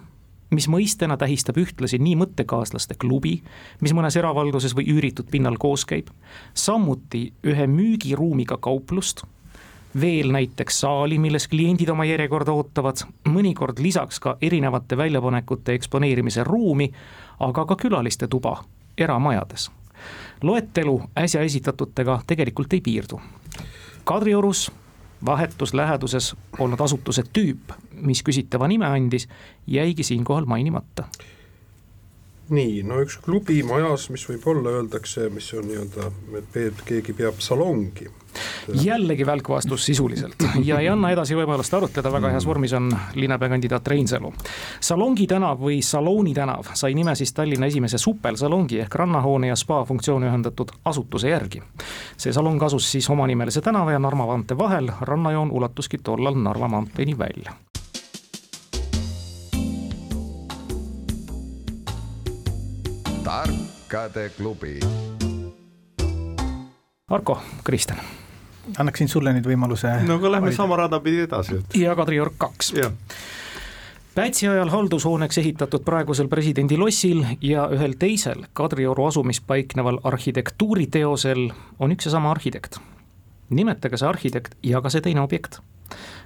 mis 0.50 0.68
mõistena 0.70 1.16
tähistab 1.18 1.58
ühtlasi 1.58 1.98
nii 1.98 2.16
mõttekaaslaste 2.20 2.94
klubi, 3.00 3.40
mis 3.80 3.94
mõnes 3.96 4.16
eravalduses 4.18 4.76
või 4.76 4.86
üüritud 4.94 5.30
pinnal 5.30 5.58
koos 5.58 5.84
käib, 5.88 6.10
samuti 6.54 7.32
ühe 7.46 7.66
müügiruumiga 7.66 8.58
kauplust, 8.62 9.24
veel 10.00 10.30
näiteks 10.32 10.80
saali, 10.80 11.18
milles 11.18 11.48
kliendid 11.48 11.88
oma 11.88 12.04
järjekorda 12.04 12.52
ootavad, 12.52 13.02
mõnikord 13.28 13.80
lisaks 13.82 14.20
ka 14.20 14.36
erinevate 14.40 14.96
väljapanekute 14.96 15.74
eksponeerimise 15.78 16.44
ruumi, 16.44 16.90
aga 17.40 17.64
ka 17.66 17.76
külaliste 17.80 18.28
tuba 18.28 18.58
eramajades. 18.98 19.70
loetelu 20.42 21.02
äsja 21.18 21.40
esitatutega 21.40 22.20
tegelikult 22.26 22.72
ei 22.72 22.80
piirdu. 22.80 23.20
Kadriorus 24.04 24.70
vahetus 25.26 25.74
läheduses 25.74 26.34
olnud 26.58 26.80
asutuse 26.80 27.24
tüüp, 27.32 27.74
mis 28.06 28.22
küsitava 28.22 28.68
nime 28.68 28.86
andis, 28.86 29.28
jäigi 29.66 30.06
siinkohal 30.06 30.46
mainimata 30.46 31.08
nii, 32.48 32.82
no 32.86 33.00
üks 33.02 33.18
klubi 33.24 33.58
majas, 33.66 34.06
mis 34.14 34.22
võib-olla 34.28 34.76
öeldakse, 34.78 35.26
mis 35.34 35.48
on 35.56 35.66
nii-öelda, 35.66 36.10
keegi 36.86 37.14
peab 37.16 37.40
salongi. 37.42 38.06
Jällegi 38.82 39.26
välk 39.26 39.48
vastus 39.48 39.86
sisuliselt 39.86 40.44
ja 40.64 40.78
ei 40.80 40.88
anna 40.88 41.10
edasi 41.10 41.36
võimalust 41.36 41.74
arutleda, 41.74 42.12
väga 42.12 42.30
heas 42.34 42.46
vormis 42.46 42.72
on 42.76 42.90
linnapeakandidaat 43.14 43.86
Reinsalu. 43.86 44.32
Salongi 44.80 45.26
tänav 45.26 45.60
või 45.60 45.82
Salooni 45.82 46.34
tänav 46.34 46.72
sai 46.74 46.94
nime 46.94 47.14
siis 47.14 47.32
Tallinna 47.32 47.66
esimese 47.66 47.98
supelsalongi 47.98 48.80
ehk 48.84 48.94
rannahoone 48.94 49.52
ja 49.52 49.56
spa 49.56 49.84
funktsiooni 49.84 50.26
ühendatud 50.30 50.72
asutuse 50.84 51.30
järgi. 51.30 51.62
see 52.16 52.32
salong 52.32 52.62
asus 52.62 52.92
siis 52.92 53.10
omanimelise 53.10 53.60
tänava 53.60 53.92
ja 53.92 53.98
Narva 53.98 54.26
maantee 54.26 54.58
vahel, 54.58 54.90
rannajoon 55.00 55.50
ulatuski 55.50 55.98
tollal 55.98 56.34
Narva 56.34 56.68
maanteeni 56.68 57.18
välja 57.18 57.52
tarkade 63.26 64.30
klubi. 64.36 64.80
Arko, 67.10 67.38
Kristjan. 67.64 67.98
Annaksin 68.78 69.08
sulle 69.08 69.32
nüüd 69.36 69.46
võimaluse. 69.48 69.92
no 70.06 70.20
aga 70.20 70.32
lähme 70.36 70.50
valida. 70.50 70.56
sama 70.56 70.76
rada 70.76 71.00
pidi 71.00 71.24
edasi, 71.26 71.60
ja 71.74 71.94
Kadriorg 71.96 72.34
kaks. 72.38 72.72
Pätsi 74.16 74.48
ajal 74.48 74.70
haldushooneks 74.72 75.38
ehitatud 75.38 75.84
praegusel 75.84 76.28
presidendi 76.32 76.78
lossil 76.80 77.20
ja 77.44 77.68
ühel 77.72 77.98
teisel 78.00 78.46
Kadrioru 78.56 79.06
asumis 79.10 79.42
paikneval 79.44 80.00
arhitektuuriteosel 80.04 81.50
on 81.78 81.92
üks 81.92 82.08
ja 82.08 82.16
sama 82.16 82.30
arhitekt. 82.30 82.78
nimetage 83.50 83.96
see 83.96 84.08
arhitekt 84.08 84.54
ja 84.62 84.80
ka 84.80 84.90
see 84.90 85.00
teine 85.00 85.20
objekt 85.20 85.60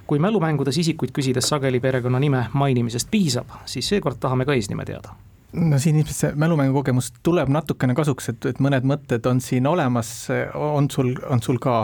kui 0.07 0.19
mälumängudes 0.19 0.77
isikuid 0.77 1.11
küsides 1.13 1.49
sageli 1.49 1.79
perekonnanime 1.79 2.47
mainimisest 2.53 3.07
piisab, 3.11 3.51
siis 3.65 3.89
seekord 3.89 4.17
tahame 4.19 4.45
ka 4.45 4.55
eesnime 4.57 4.85
teada 4.85 5.13
no 5.53 5.79
siin 5.79 5.99
ilmselt 5.99 6.17
see 6.17 6.31
mälumängu 6.35 6.73
kogemus 6.79 7.11
tuleb 7.23 7.49
natukene 7.51 7.95
kasuks, 7.95 8.29
et, 8.31 8.45
et 8.53 8.61
mõned 8.63 8.87
mõtted 8.87 9.25
on 9.27 9.41
siin 9.43 9.67
olemas, 9.67 10.11
on 10.55 10.89
sul, 10.91 11.13
on 11.29 11.43
sul 11.43 11.59
ka? 11.61 11.81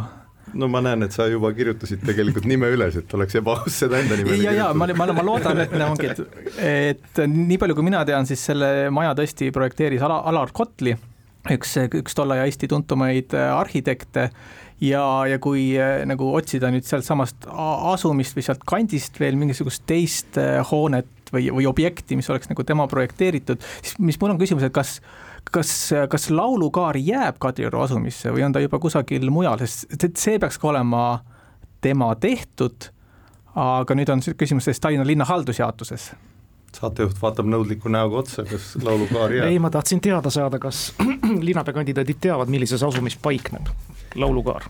No 0.58 0.70
ma 0.72 0.82
näen, 0.84 1.06
et 1.08 1.16
sa 1.16 1.28
juba 1.30 1.52
kirjutasid 1.56 2.04
tegelikult 2.08 2.48
nime 2.50 2.70
üles, 2.74 3.00
et 3.00 3.18
oleks 3.18 3.40
ebaaus 3.40 3.82
seda 3.84 4.02
enda 4.02 4.20
nime 4.20 4.38
ja, 4.42 4.54
ja 4.56 4.70
ma, 4.78 4.90
ma, 4.98 5.10
ma 5.18 5.26
loodan, 5.26 5.64
et 5.64 5.76
ongi, 5.88 6.12
et, 6.12 6.24
et 6.94 7.24
nii 7.32 7.60
palju, 7.62 7.78
kui 7.78 7.88
mina 7.88 8.04
tean, 8.08 8.28
siis 8.30 8.44
selle 8.52 8.92
maja 8.94 9.16
tõesti 9.18 9.52
projekteeris 9.56 10.06
Ala, 10.08 10.22
Alar 10.32 10.54
Kotli, 10.56 10.96
üks, 11.54 11.76
üks 12.02 12.18
tolle 12.18 12.38
aja 12.38 12.48
Eesti 12.50 12.70
tuntumaid 12.72 13.36
arhitekte. 13.38 14.32
Ja, 14.78 15.02
ja 15.26 15.40
kui 15.42 15.72
nagu 16.06 16.28
otsida 16.38 16.70
nüüd 16.70 16.86
sealtsamast 16.86 17.48
asumist 17.50 18.36
või 18.38 18.44
sealt 18.46 18.62
kandist 18.70 19.16
veel 19.18 19.34
mingisugust 19.40 19.88
teist 19.90 20.38
hoonet, 20.70 21.08
objektist 21.28 21.34
või, 21.34 21.52
või 21.52 21.68
objekti, 21.68 22.16
mis 22.16 22.30
oleks 22.30 22.50
nagu 22.50 22.64
tema 22.64 22.88
projekteeritud, 22.88 23.60
siis 23.82 23.98
mis 24.00 24.20
mul 24.20 24.32
on 24.34 24.40
küsimus, 24.40 24.64
et 24.64 24.74
kas 24.74 25.02
kas, 25.54 25.72
kas 26.10 26.30
laulukaar 26.34 26.98
jääb 27.00 27.40
Kadrioru 27.40 27.82
asumisse 27.86 28.32
või 28.34 28.46
on 28.48 28.56
ta 28.56 28.64
juba 28.64 28.80
kusagil 28.84 29.30
mujal, 29.34 29.60
sest 29.64 30.08
see 30.20 30.40
peaks 30.40 30.60
ka 30.62 30.72
olema 30.72 31.04
tema 31.82 32.14
tehtud, 32.16 32.90
aga 33.58 33.98
nüüd 33.98 34.10
on 34.14 34.24
küsimus 34.38 34.68
selles 34.68 34.82
Tallinna 34.84 35.06
linna 35.08 35.28
haldusjaotuses 35.30 36.12
saatejuht 36.78 37.22
vaatab 37.22 37.48
nõudliku 37.50 37.90
näoga 37.92 38.22
otsa, 38.22 38.44
kas 38.48 38.74
laulukaar 38.84 39.34
jääb? 39.34 39.52
ei, 39.52 39.60
ma 39.62 39.72
tahtsin 39.74 40.02
teada 40.04 40.30
saada, 40.34 40.60
kas 40.62 40.92
linnapeakandidaadid 41.48 42.20
teavad, 42.22 42.52
millises 42.54 42.84
asumis 42.84 43.18
paikneb 43.22 43.72
laulukaar 44.16 44.68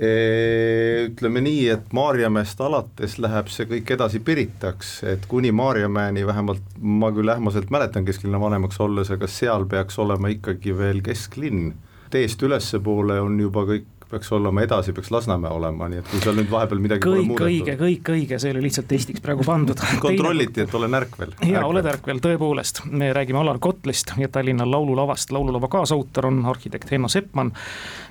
ütleme 0.00 1.40
nii, 1.40 1.68
et 1.70 1.92
Maarjamäest 1.94 2.60
alates 2.60 3.14
läheb 3.22 3.50
see 3.52 3.68
kõik 3.70 3.92
edasi 3.94 4.18
Piritaks, 4.26 4.96
et 5.06 5.26
kuni 5.30 5.52
Maarjamäeni 5.54 6.26
vähemalt 6.26 6.62
ma 6.82 7.12
küll 7.14 7.30
ähmaselt 7.30 7.70
mäletan 7.70 8.04
kesklinna 8.04 8.40
vanemaks 8.42 8.80
olles, 8.82 9.12
aga 9.14 9.30
seal 9.30 9.68
peaks 9.70 9.98
olema 10.02 10.32
ikkagi 10.34 10.74
veel 10.78 11.02
kesklinn. 11.02 11.74
teest 12.10 12.42
ülespoole 12.42 13.20
on 13.20 13.40
juba 13.40 13.64
kõik 13.66 13.86
peaks 14.10 14.32
olema 14.32 14.62
edasi, 14.62 14.92
peaks 14.92 15.10
Lasnamäe 15.10 15.50
olema, 15.50 15.88
nii 15.88 16.00
et 16.02 16.10
kui 16.10 16.20
seal 16.22 16.36
nüüd 16.38 16.50
vahepeal 16.52 16.82
midagi 16.82 17.04
kõik 17.04 17.40
õige, 17.46 17.76
kõik 17.80 18.10
õige, 18.14 18.38
see 18.42 18.52
oli 18.54 18.64
lihtsalt 18.66 18.88
testiks 18.90 19.22
praegu 19.24 19.46
pandud 19.46 19.80
kontrolliti, 20.04 20.64
et 20.64 20.74
olen 20.74 20.98
ärkvel. 21.00 21.34
jaa, 21.48 21.64
oled 21.68 21.88
ärkvel, 21.94 22.20
tõepoolest, 22.24 22.84
me 22.90 23.10
räägime 23.16 23.40
Alar 23.40 23.58
Kotlist 23.62 24.14
ja 24.20 24.28
Tallinna 24.32 24.66
Laululavast, 24.70 25.32
laululava 25.34 25.70
kaasautor 25.72 26.28
on 26.30 26.44
arhitekt 26.52 26.92
Henno 26.92 27.08
Seppmann. 27.08 27.52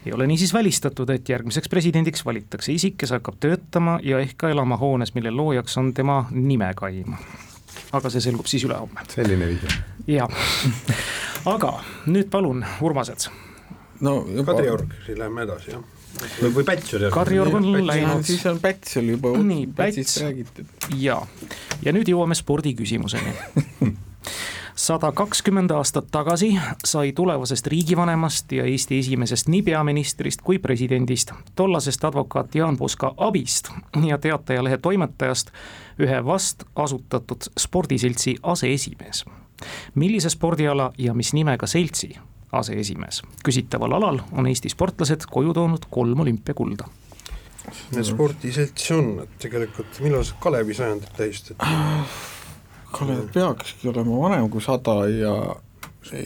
ei 0.06 0.14
ole 0.14 0.28
niisiis 0.28 0.54
välistatud, 0.54 1.10
et 1.10 1.30
järgmiseks 1.30 1.70
presidendiks 1.70 2.26
valitakse 2.26 2.74
isik, 2.74 2.98
kes 3.04 3.16
hakkab 3.16 3.40
töötama 3.40 4.00
ja 4.04 4.20
ehk 4.20 4.38
ka 4.38 4.50
elama 4.50 4.78
hoones, 4.78 5.14
mille 5.16 5.32
loojaks 5.32 5.78
on 5.78 5.94
tema 5.94 6.26
nimekaim 6.32 7.18
aga 7.94 8.10
see 8.10 8.22
selgub 8.22 8.50
siis 8.50 8.66
ülehomme. 8.66 9.06
selline 9.10 9.48
vihje. 9.48 9.80
jaa, 10.18 10.30
aga 11.46 11.78
nüüd 12.10 12.30
palun, 12.34 12.66
Urmased 12.82 13.30
no 14.02 14.26
juba... 14.28 14.54
Kadriorg, 14.54 14.96
siis 15.06 15.18
läheme 15.18 15.46
edasi, 15.48 15.76
jah. 15.76 15.84
Või, 16.14 16.50
või 16.54 16.64
Päts 16.68 16.94
oli 16.94 17.10
Kadriorg 17.10 17.56
on 17.58 17.88
läinud. 17.88 18.26
siis 18.26 18.46
on 18.46 18.60
Päts 18.62 18.98
oli 19.02 19.16
juba 19.16 19.32
nii, 19.38 19.68
Päts. 19.76 20.20
ja, 20.98 21.18
ja 21.82 21.94
nüüd 21.96 22.12
jõuame 22.12 22.38
spordiküsimuseni 22.38 23.34
sada 24.76 25.12
kakskümmend 25.12 25.72
aastat 25.72 26.08
tagasi 26.12 26.60
sai 26.86 27.12
tulevasest 27.12 27.68
riigivanemast 27.68 28.52
ja 28.52 28.66
Eesti 28.66 29.00
esimesest 29.00 29.48
nii 29.48 29.62
peaministrist 29.62 30.42
kui 30.42 30.60
presidendist, 30.60 31.32
tollasest 31.56 32.06
advokaat 32.06 32.56
Jaan 32.56 32.78
Puska 32.78 33.14
abist 33.18 33.70
ja 34.08 34.18
Teatajalehe 34.18 34.78
toimetajast 34.78 35.52
ühe 36.00 36.26
vast 36.26 36.64
asutatud 36.76 37.50
spordiseltsi 37.60 38.36
aseesimees. 38.44 39.26
millise 39.96 40.30
spordiala 40.30 40.92
ja 40.98 41.14
mis 41.14 41.34
nimega 41.34 41.68
seltsi 41.68 42.18
aseesimees. 42.60 43.22
küsitaval 43.44 43.98
alal 44.00 44.22
on 44.32 44.48
Eesti 44.48 44.70
sportlased 44.70 45.28
koju 45.32 45.54
toonud 45.54 45.88
kolm 45.90 46.20
olümpiakulda. 46.26 46.88
Need 47.96 48.08
spordiselts 48.08 48.92
on, 48.92 49.14
et 49.24 49.38
tegelikult 49.40 50.02
millal 50.04 50.26
see 50.28 50.40
Kalevi 50.44 50.76
sajandit 50.76 51.14
tähistati? 51.18 51.70
Kalev 52.94 53.30
peakski 53.34 53.88
olema 53.90 54.20
vanem 54.26 54.50
kui 54.52 54.62
sada 54.62 54.98
ja 55.10 55.38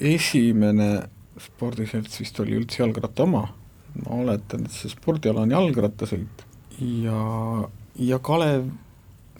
esimene 0.02 0.90
spordiselts 1.40 2.20
vist 2.20 2.40
oli 2.42 2.58
üldse 2.58 2.82
jalgratta 2.82 3.28
oma, 3.28 3.46
ma 4.02 4.20
oletan, 4.24 4.66
et 4.66 4.74
see 4.74 4.90
spordiala 4.92 5.46
on 5.46 5.54
jalgrattasõit 5.54 6.48
ja, 6.80 7.22
ja 7.96 8.20
Kalev 8.20 8.68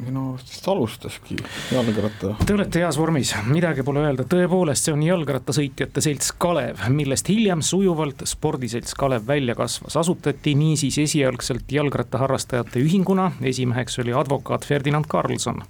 minu 0.02 0.34
arust 0.34 0.52
vist 0.52 0.68
alustaski 0.68 1.36
jalgratta. 1.72 2.34
Te 2.46 2.54
olete 2.54 2.82
heas 2.84 2.98
vormis, 3.00 3.32
midagi 3.48 3.84
pole 3.86 4.04
öelda, 4.06 4.26
tõepoolest, 4.30 4.88
see 4.88 4.94
on 4.94 5.04
jalgrattasõitjate 5.06 6.04
selts 6.06 6.32
Kalev, 6.38 6.84
millest 6.94 7.30
hiljem 7.32 7.64
sujuvalt 7.66 8.22
spordiselts 8.30 8.94
Kalev 8.98 9.26
välja 9.28 9.56
kasvas. 9.58 9.98
asutati 9.98 10.54
niisiis 10.56 11.00
esialgselt 11.02 11.72
jalgrattaharrastajate 11.72 12.84
ühinguna, 12.84 13.32
esimeheks 13.42 14.00
oli 14.04 14.14
advokaat 14.14 14.66
Ferdinand 14.66 15.10
Karlsson. 15.10 15.64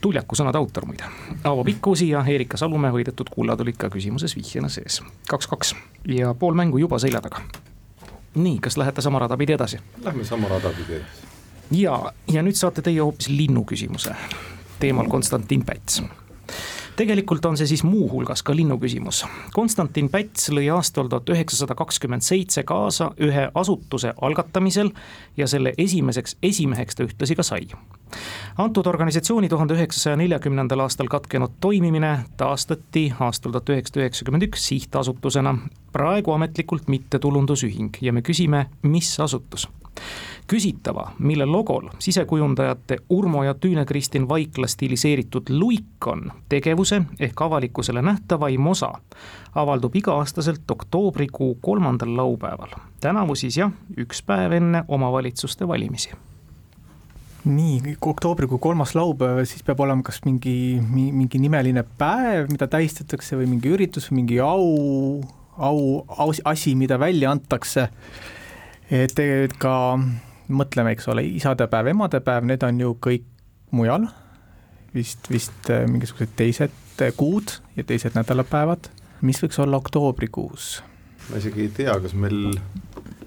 Tuljaku 0.00 0.38
sõnade 0.38 0.60
autor 0.60 0.88
muide. 0.88 1.04
Aavo 1.44 1.64
Pikkusi 1.64 2.08
ja 2.14 2.24
Erika 2.26 2.56
Salumäe 2.56 2.94
võidetud 2.94 3.30
kullad 3.30 3.60
olid 3.60 3.76
ka 3.76 3.92
küsimuses 3.92 4.36
vihjena 4.36 4.72
sees. 4.72 5.02
kaks-kaks 5.28 5.74
ja 6.08 6.34
pool 6.34 6.54
mängu 6.54 6.78
juba 6.78 6.98
selja 6.98 7.20
taga. 7.20 7.44
nii, 8.34 8.58
kas 8.60 8.76
lähete 8.76 9.02
sama 9.02 9.18
rada 9.18 9.36
pidi 9.36 9.52
edasi? 9.52 9.78
Lähme 10.04 10.24
sama 10.24 10.48
rada 10.48 10.72
pidi 10.72 11.00
edasi 11.00 11.25
ja, 11.70 12.12
ja 12.32 12.42
nüüd 12.42 12.58
saate 12.58 12.82
teie 12.82 13.00
hoopis 13.00 13.28
linnuküsimuse 13.28 14.14
teemal 14.80 15.08
Konstantin 15.08 15.64
Päts 15.64 16.02
tegelikult 16.96 17.44
on 17.44 17.56
see 17.56 17.68
siis 17.68 17.82
muuhulgas 17.84 18.42
ka 18.42 18.54
linnu 18.56 18.78
küsimus. 18.80 19.22
Konstantin 19.54 20.08
Päts 20.12 20.48
lõi 20.52 20.68
aastal 20.72 21.10
tuhat 21.12 21.28
üheksasada 21.32 21.76
kakskümmend 21.76 22.24
seitse 22.24 22.64
kaasa 22.66 23.10
ühe 23.22 23.48
asutuse 23.54 24.14
algatamisel 24.20 24.90
ja 25.36 25.48
selle 25.50 25.74
esimeseks 25.78 26.38
esimeheks 26.42 26.96
ta 26.96 27.04
ühtlasi 27.04 27.36
ka 27.36 27.42
sai. 27.42 27.68
antud 28.58 28.86
organisatsiooni 28.86 29.48
tuhande 29.48 29.74
üheksasaja 29.74 30.16
neljakümnendal 30.16 30.80
aastal 30.80 31.08
katkenud 31.12 31.58
toimimine 31.60 32.18
taastati 32.36 33.12
aastal 33.20 33.52
tuhat 33.52 33.68
üheksasada 33.68 34.04
üheksakümmend 34.06 34.48
üks 34.48 34.68
sihtasutusena, 34.68 35.58
praegu 35.92 36.32
ametlikult 36.32 36.88
mittetulundusühing 36.88 37.98
ja 38.00 38.12
me 38.12 38.22
küsime, 38.22 38.66
mis 38.82 39.20
asutus 39.20 39.68
küsitava, 40.46 41.10
mille 41.18 41.46
logol 41.46 41.88
sisekujundajate 41.98 42.98
Urmo 43.10 43.44
ja 43.44 43.54
Tüüne-Kristin 43.54 44.28
Vaikla 44.28 44.66
stiliseeritud 44.66 45.50
luik 45.50 46.06
on 46.06 46.32
tegevuse 46.48 47.02
ehk 47.20 47.42
avalikkusele 47.42 48.02
nähtavaim 48.02 48.66
osa, 48.66 48.92
avaldub 49.54 49.96
iga-aastaselt 49.96 50.70
oktoobrikuu 50.70 51.58
kolmandal 51.60 52.16
laupäeval. 52.16 52.78
tänavu 53.00 53.34
siis 53.34 53.58
jah, 53.58 53.72
üks 53.96 54.22
päev 54.22 54.52
enne 54.52 54.84
omavalitsuste 54.88 55.68
valimisi 55.68 56.10
nii, 57.46 57.96
oktoobrikuu 58.00 58.58
kolmas 58.58 58.94
laupäev, 58.94 59.44
siis 59.46 59.62
peab 59.62 59.80
olema 59.80 60.02
kas 60.06 60.20
mingi, 60.26 60.80
mingi 60.90 61.38
nimeline 61.38 61.84
päev, 61.98 62.50
mida 62.50 62.66
tähistatakse 62.70 63.38
või 63.38 63.46
mingi 63.54 63.70
üritus 63.70 64.10
või 64.10 64.22
mingi 64.22 64.40
au, 64.42 65.22
au, 65.56 65.78
asi, 66.44 66.74
mida 66.74 66.98
välja 66.98 67.30
antakse. 67.30 67.88
Et 68.90 69.14
tegelikult 69.14 69.58
ka 69.62 69.74
mõtleme, 70.48 70.94
eks 70.94 71.08
ole, 71.10 71.24
isadepäev, 71.36 71.90
emadepäev, 71.94 72.46
need 72.46 72.62
on 72.66 72.80
ju 72.80 72.94
kõik 73.02 73.26
mujal. 73.74 74.06
vist, 74.94 75.30
vist 75.30 75.70
äh, 75.70 75.84
mingisugused 75.90 76.32
teised 76.36 77.02
äh, 77.02 77.12
kuud 77.16 77.58
ja 77.76 77.84
teised 77.84 78.14
nädalapäevad. 78.14 78.90
mis 79.20 79.42
võiks 79.42 79.58
olla 79.60 79.76
oktoobrikuus? 79.76 80.82
ma 81.30 81.40
isegi 81.40 81.66
ei 81.66 81.68
tea, 81.68 82.00
kas 82.00 82.14
meil 82.14 82.58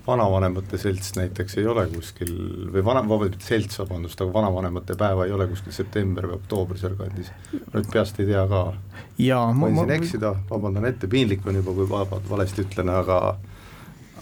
vanavanemate 0.08 0.78
selts 0.78 1.12
näiteks 1.18 1.58
ei 1.60 1.68
ole 1.68 1.86
kuskil 1.92 2.32
või 2.74 2.84
vana, 2.86 3.04
vabandust, 3.10 3.44
selts, 3.46 3.80
vabandust, 3.82 4.22
aga 4.22 4.34
vanavanemate 4.34 4.96
päeva 4.98 5.28
ei 5.28 5.36
ole 5.36 5.48
kuskil 5.52 5.76
september 5.76 6.30
või 6.30 6.40
oktoober 6.40 6.80
sealkandis. 6.80 7.32
nüüd 7.74 7.92
peast 7.92 8.20
ei 8.20 8.30
tea 8.32 8.46
ka. 8.50 8.64
võin 9.20 9.78
siin 9.78 9.96
eksida, 10.00 10.34
vabandan 10.50 10.88
ette, 10.90 11.08
piinlik 11.12 11.46
on 11.46 11.60
juba, 11.62 11.76
kui 11.76 12.30
valesti 12.32 12.66
ütlen, 12.66 12.90
aga 12.96 13.20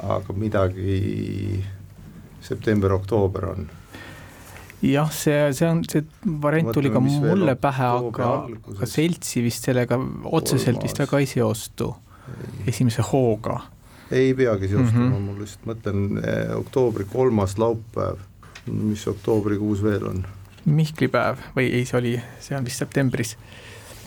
aga 0.04 0.34
midagi 0.34 1.64
september-oktoober 2.42 3.46
on. 3.46 3.70
jah, 4.82 5.10
see, 5.12 5.54
see 5.58 5.70
on, 5.70 5.82
see 5.90 6.04
variant 6.42 6.72
tuli 6.74 6.92
ka 6.94 7.02
mulle 7.04 7.56
pähe, 7.56 7.88
aga, 8.02 8.34
aga 8.76 8.90
seltsi 8.90 9.42
vist 9.46 9.66
sellega 9.70 9.98
otseselt 10.24 10.84
vist 10.84 11.00
väga 11.02 11.24
ei 11.24 11.30
seostu 11.30 11.96
esimese 12.68 13.02
hooga 13.08 13.62
ei 14.12 14.34
peagi 14.34 14.68
seostama 14.68 15.06
mm, 15.06 15.14
-hmm. 15.14 15.20
ma 15.20 15.40
lihtsalt 15.40 15.66
mõtlen 15.68 16.20
eh, 16.24 16.56
oktoobri 16.56 17.06
kolmas 17.12 17.58
laupäev, 17.58 18.20
mis 18.72 19.08
oktoobrikuus 19.08 19.84
veel 19.84 20.06
on? 20.08 20.26
Mihklipäev 20.66 21.42
või 21.56 21.72
ei, 21.72 21.86
see 21.86 22.00
oli, 22.00 22.14
see 22.40 22.58
on 22.58 22.66
vist 22.66 22.84
septembris. 22.84 23.38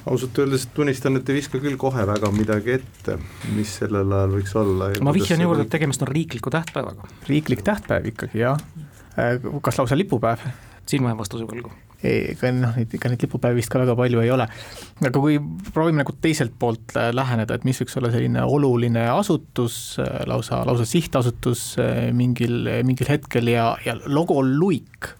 Ausalt 0.07 0.39
öeldes 0.39 0.67
tunnistan, 0.75 1.19
et 1.19 1.29
ei 1.29 1.41
viska 1.41 1.61
küll 1.63 1.77
kohe 1.81 2.07
väga 2.09 2.31
midagi 2.35 2.79
ette, 2.79 3.19
mis 3.57 3.77
sellel 3.81 4.13
ajal 4.17 4.35
võiks 4.39 4.57
olla. 4.59 4.91
ma 5.05 5.15
vihjan 5.17 5.45
juurde, 5.45 5.67
et 5.67 5.73
tegemist 5.73 6.03
on 6.07 6.11
riikliku 6.11 6.53
tähtpäevaga. 6.55 7.11
riiklik 7.29 7.63
tähtpäev 7.67 8.11
ikkagi, 8.13 8.43
jah. 8.45 8.59
Äh, 9.19 9.39
kas 9.63 9.81
lausa 9.81 9.99
lipupäev? 9.99 10.45
siin 10.91 11.05
ma 11.05 11.13
jään 11.13 11.21
vastuse 11.21 11.47
võlgu 11.47 11.71
ega 12.03 12.49
noh, 12.57 12.79
ega 12.81 13.11
neid 13.13 13.23
lipupäevi 13.23 13.61
vist 13.61 13.71
ka 13.71 13.79
väga 13.83 13.93
palju 13.95 14.23
ei 14.23 14.31
ole. 14.33 14.47
aga 15.05 15.21
kui 15.21 15.37
proovime 15.75 16.01
nagu 16.01 16.15
teiselt 16.25 16.55
poolt 16.59 16.97
äh, 16.97 17.11
läheneda, 17.15 17.59
et 17.59 17.67
mis 17.69 17.79
võiks 17.83 17.99
olla 18.01 18.11
selline 18.15 18.43
oluline 18.43 19.05
asutus, 19.13 19.99
äh, 20.01 20.23
lausa, 20.31 20.63
lausa 20.67 20.89
sihtasutus 20.89 21.75
mingil, 22.17 22.65
mingil 22.89 23.13
hetkel 23.13 23.53
ja, 23.53 23.75
ja 23.85 23.99
logo 24.07 24.41
luik, 24.43 25.13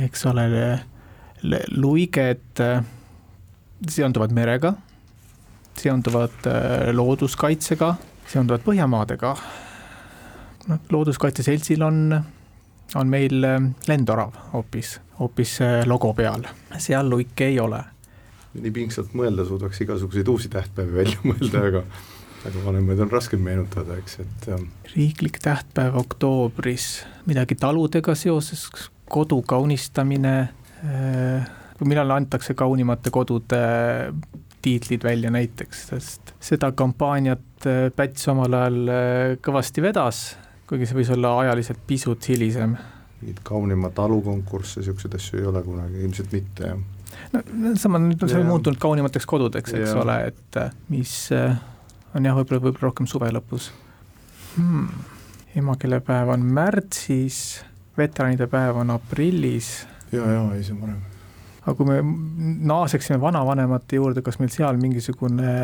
eks 0.00 0.24
ole, 0.30 0.48
luiged 1.76 2.64
seonduvad 3.88 4.34
merega, 4.36 4.74
seonduvad 5.80 6.44
looduskaitsega, 6.92 7.94
seonduvad 8.28 8.64
Põhjamaadega, 8.66 9.30
noh, 10.68 10.82
looduskaitse 10.92 11.46
seltsil 11.46 11.82
on 11.86 12.02
on 12.94 13.08
meil 13.08 13.44
äh, 13.44 13.60
lendorav 13.88 14.34
hoopis, 14.52 15.00
hoopis 15.18 15.60
äh, 15.60 15.86
logo 15.86 16.12
peal, 16.14 16.44
seal 16.78 17.10
luike 17.10 17.46
ei 17.46 17.60
ole. 17.60 17.82
nii 18.54 18.72
pingsalt 18.74 19.12
mõelda 19.14 19.44
suudaks 19.46 19.78
igasuguseid 19.84 20.28
uusi 20.28 20.48
tähtpäevi 20.50 20.96
välja 20.96 21.20
mõelda, 21.30 21.66
aga 21.68 21.84
aga 22.48 22.64
vanemaid 22.64 23.02
on 23.04 23.10
raskem 23.12 23.42
meenutada, 23.44 23.98
eks, 24.00 24.18
et 24.24 24.48
ähm, 24.48 24.70
riiklik 24.94 25.38
tähtpäev 25.44 25.98
oktoobris, 26.00 27.04
midagi 27.28 27.54
taludega 27.60 28.14
seoses, 28.16 28.66
kodu 29.10 29.42
kaunistamine, 29.42 30.34
äh, 30.82 31.50
millal 31.88 32.10
antakse 32.16 32.54
kaunimate 32.54 33.12
kodude 33.14 33.60
tiitlid 34.60 35.04
välja 35.04 35.30
näiteks, 35.32 35.86
sest 35.94 36.34
seda 36.40 36.72
kampaaniat 36.76 37.46
Päts 37.96 38.28
omal 38.32 38.54
ajal 38.56 38.92
kõvasti 39.44 39.82
vedas 39.84 40.20
kuigi 40.70 40.86
see 40.86 41.00
võis 41.00 41.10
olla 41.16 41.34
ajaliselt 41.44 41.82
pisut 41.86 42.30
hilisem. 42.30 42.76
mingeid 43.20 43.42
kaunima 43.44 43.90
talukonkursse, 43.94 44.80
niisuguseid 44.80 45.16
asju 45.18 45.40
ei 45.40 45.48
ole 45.50 45.62
kunagi, 45.66 46.04
ilmselt 46.06 46.32
mitte, 46.36 46.70
jah. 46.70 47.26
no 47.34 47.74
sama, 47.80 48.00
nüüd 48.02 48.22
on 48.22 48.32
see 48.32 48.44
muutunud 48.46 48.78
kaunimateks 48.80 49.26
kodudeks, 49.28 49.74
eks 49.76 49.90
ja. 49.90 49.98
ole, 50.04 50.16
et 50.30 50.60
äh, 50.62 50.72
mis 50.94 51.14
äh, 51.36 51.58
on 52.14 52.28
jah, 52.28 52.38
võib-olla, 52.38 52.62
võib-olla 52.68 52.88
rohkem 52.88 53.10
suve 53.10 53.32
lõpus 53.34 53.70
hmm.. 54.54 54.88
emakeelepäev 55.58 56.34
on 56.36 56.46
märtsis, 56.60 57.60
veteranide 57.98 58.46
päev 58.50 58.78
on 58.84 58.94
aprillis. 58.94 59.74
ja, 60.14 60.22
ja 60.22 60.44
ei, 60.54 60.62
see 60.62 60.78
on 60.78 60.84
varem 60.86 61.09
aga 61.60 61.74
kui 61.76 61.86
me 61.88 62.00
naaseksime 62.70 63.20
vanavanemate 63.20 64.00
juurde, 64.00 64.22
kas 64.24 64.38
meil 64.40 64.52
seal 64.54 64.80
mingisugune 64.80 65.54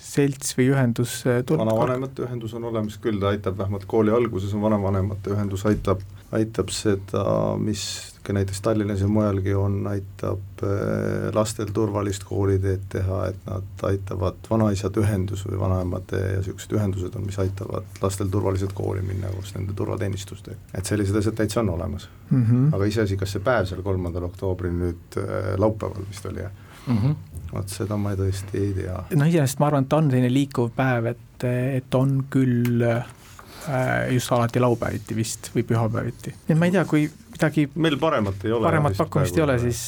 selts 0.00 0.54
või 0.56 0.70
ühendus 0.72 1.20
äh, 1.28 1.42
tuleb? 1.46 1.66
vanavanemate 1.66 2.24
ühendus 2.24 2.54
on 2.56 2.64
olemas 2.70 2.96
küll, 3.02 3.20
ta 3.20 3.34
aitab 3.34 3.58
vähemalt 3.60 3.84
kooli 3.90 4.14
alguses 4.14 4.54
on 4.56 4.64
vanavanemate 4.64 5.34
ühendus, 5.34 5.66
aitab, 5.68 6.00
aitab 6.36 6.72
seda, 6.72 7.24
mis 7.60 7.82
ka 8.24 8.34
näiteks 8.36 8.60
Tallinnas 8.64 9.00
ja 9.00 9.08
mujalgi 9.08 9.54
on, 9.56 9.82
aitab 9.90 10.64
äh, 10.64 11.28
lastel 11.36 11.72
turvalist 11.76 12.24
kooliteed 12.28 12.86
teha, 12.92 13.20
et 13.32 13.44
nad 13.48 13.84
aitavad, 13.90 14.40
vanaisade 14.50 15.02
ühendus 15.04 15.44
või 15.48 15.60
vanaemade 15.60 16.22
ja 16.22 16.40
niisugused 16.40 16.72
ühendused 16.76 17.20
on, 17.20 17.28
mis 17.28 17.38
aitavad 17.42 18.00
lastel 18.02 18.32
turvaliselt 18.32 18.72
kooli 18.76 19.04
minna 19.04 19.32
koos 19.34 19.52
nende 19.56 19.76
turvateenistustega. 19.76 20.56
et 20.74 20.88
sellised 20.88 21.20
asjad 21.20 21.36
täitsa 21.42 21.60
on 21.60 21.74
olemas 21.76 22.08
mm. 22.30 22.42
-hmm. 22.46 22.74
aga 22.74 22.88
iseasi, 22.88 23.20
kas 23.20 23.36
see 23.36 23.44
päev 23.44 23.68
seal 23.68 23.84
kolmandal 23.84 24.28
oktoobril 24.32 24.72
nüüd 24.72 25.20
äh, 25.20 25.54
laupäeval 25.58 26.08
vist 26.08 26.26
oli, 26.32 26.44
jah 26.48 26.69
mm 26.86 26.98
-hmm.? 26.98 27.14
vot 27.52 27.72
seda 27.72 27.96
ma 27.98 28.14
tõesti 28.18 28.60
ei 28.60 28.74
tea. 28.74 28.98
no 29.16 29.24
iseenesest 29.26 29.62
ma 29.62 29.70
arvan, 29.70 29.86
et 29.86 29.88
ta 29.92 30.02
on 30.02 30.10
selline 30.10 30.32
liikuv 30.32 30.70
päev, 30.76 31.10
et, 31.14 31.46
et 31.78 31.94
on 31.94 32.20
küll 32.30 32.84
äh, 32.86 34.12
just 34.14 34.32
alati 34.32 34.60
laupäeviti 34.62 35.16
vist 35.16 35.50
või 35.54 35.66
pühapäeviti, 35.66 36.34
nii 36.46 36.54
et 36.54 36.60
ma 36.60 36.70
ei 36.70 36.76
tea, 36.78 36.84
kui 36.84 37.08
midagi 37.32 37.66
meil 37.74 37.98
paremat 37.98 38.44
ei 38.44 38.52
ole. 38.52 38.64
paremat 38.68 38.96
pakkumist 38.96 39.36
ei 39.36 39.42
ole, 39.42 39.58
siis 39.58 39.82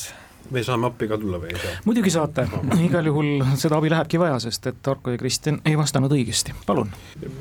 me 0.53 0.63
saame 0.65 0.87
appi 0.89 1.09
ka 1.09 1.17
tulla 1.21 1.39
või 1.41 1.53
ei 1.53 1.59
saa? 1.61 1.79
muidugi 1.87 2.13
saate, 2.13 2.45
igal 2.85 3.07
juhul 3.09 3.45
seda 3.61 3.79
abi 3.79 3.91
lähebki 3.93 4.21
vaja, 4.21 4.39
sest 4.43 4.67
et 4.69 4.89
Arko 4.89 5.15
ja 5.15 5.21
Kristjan 5.21 5.61
ei 5.69 5.77
vastanud 5.79 6.13
õigesti, 6.13 6.55
palun. 6.67 6.91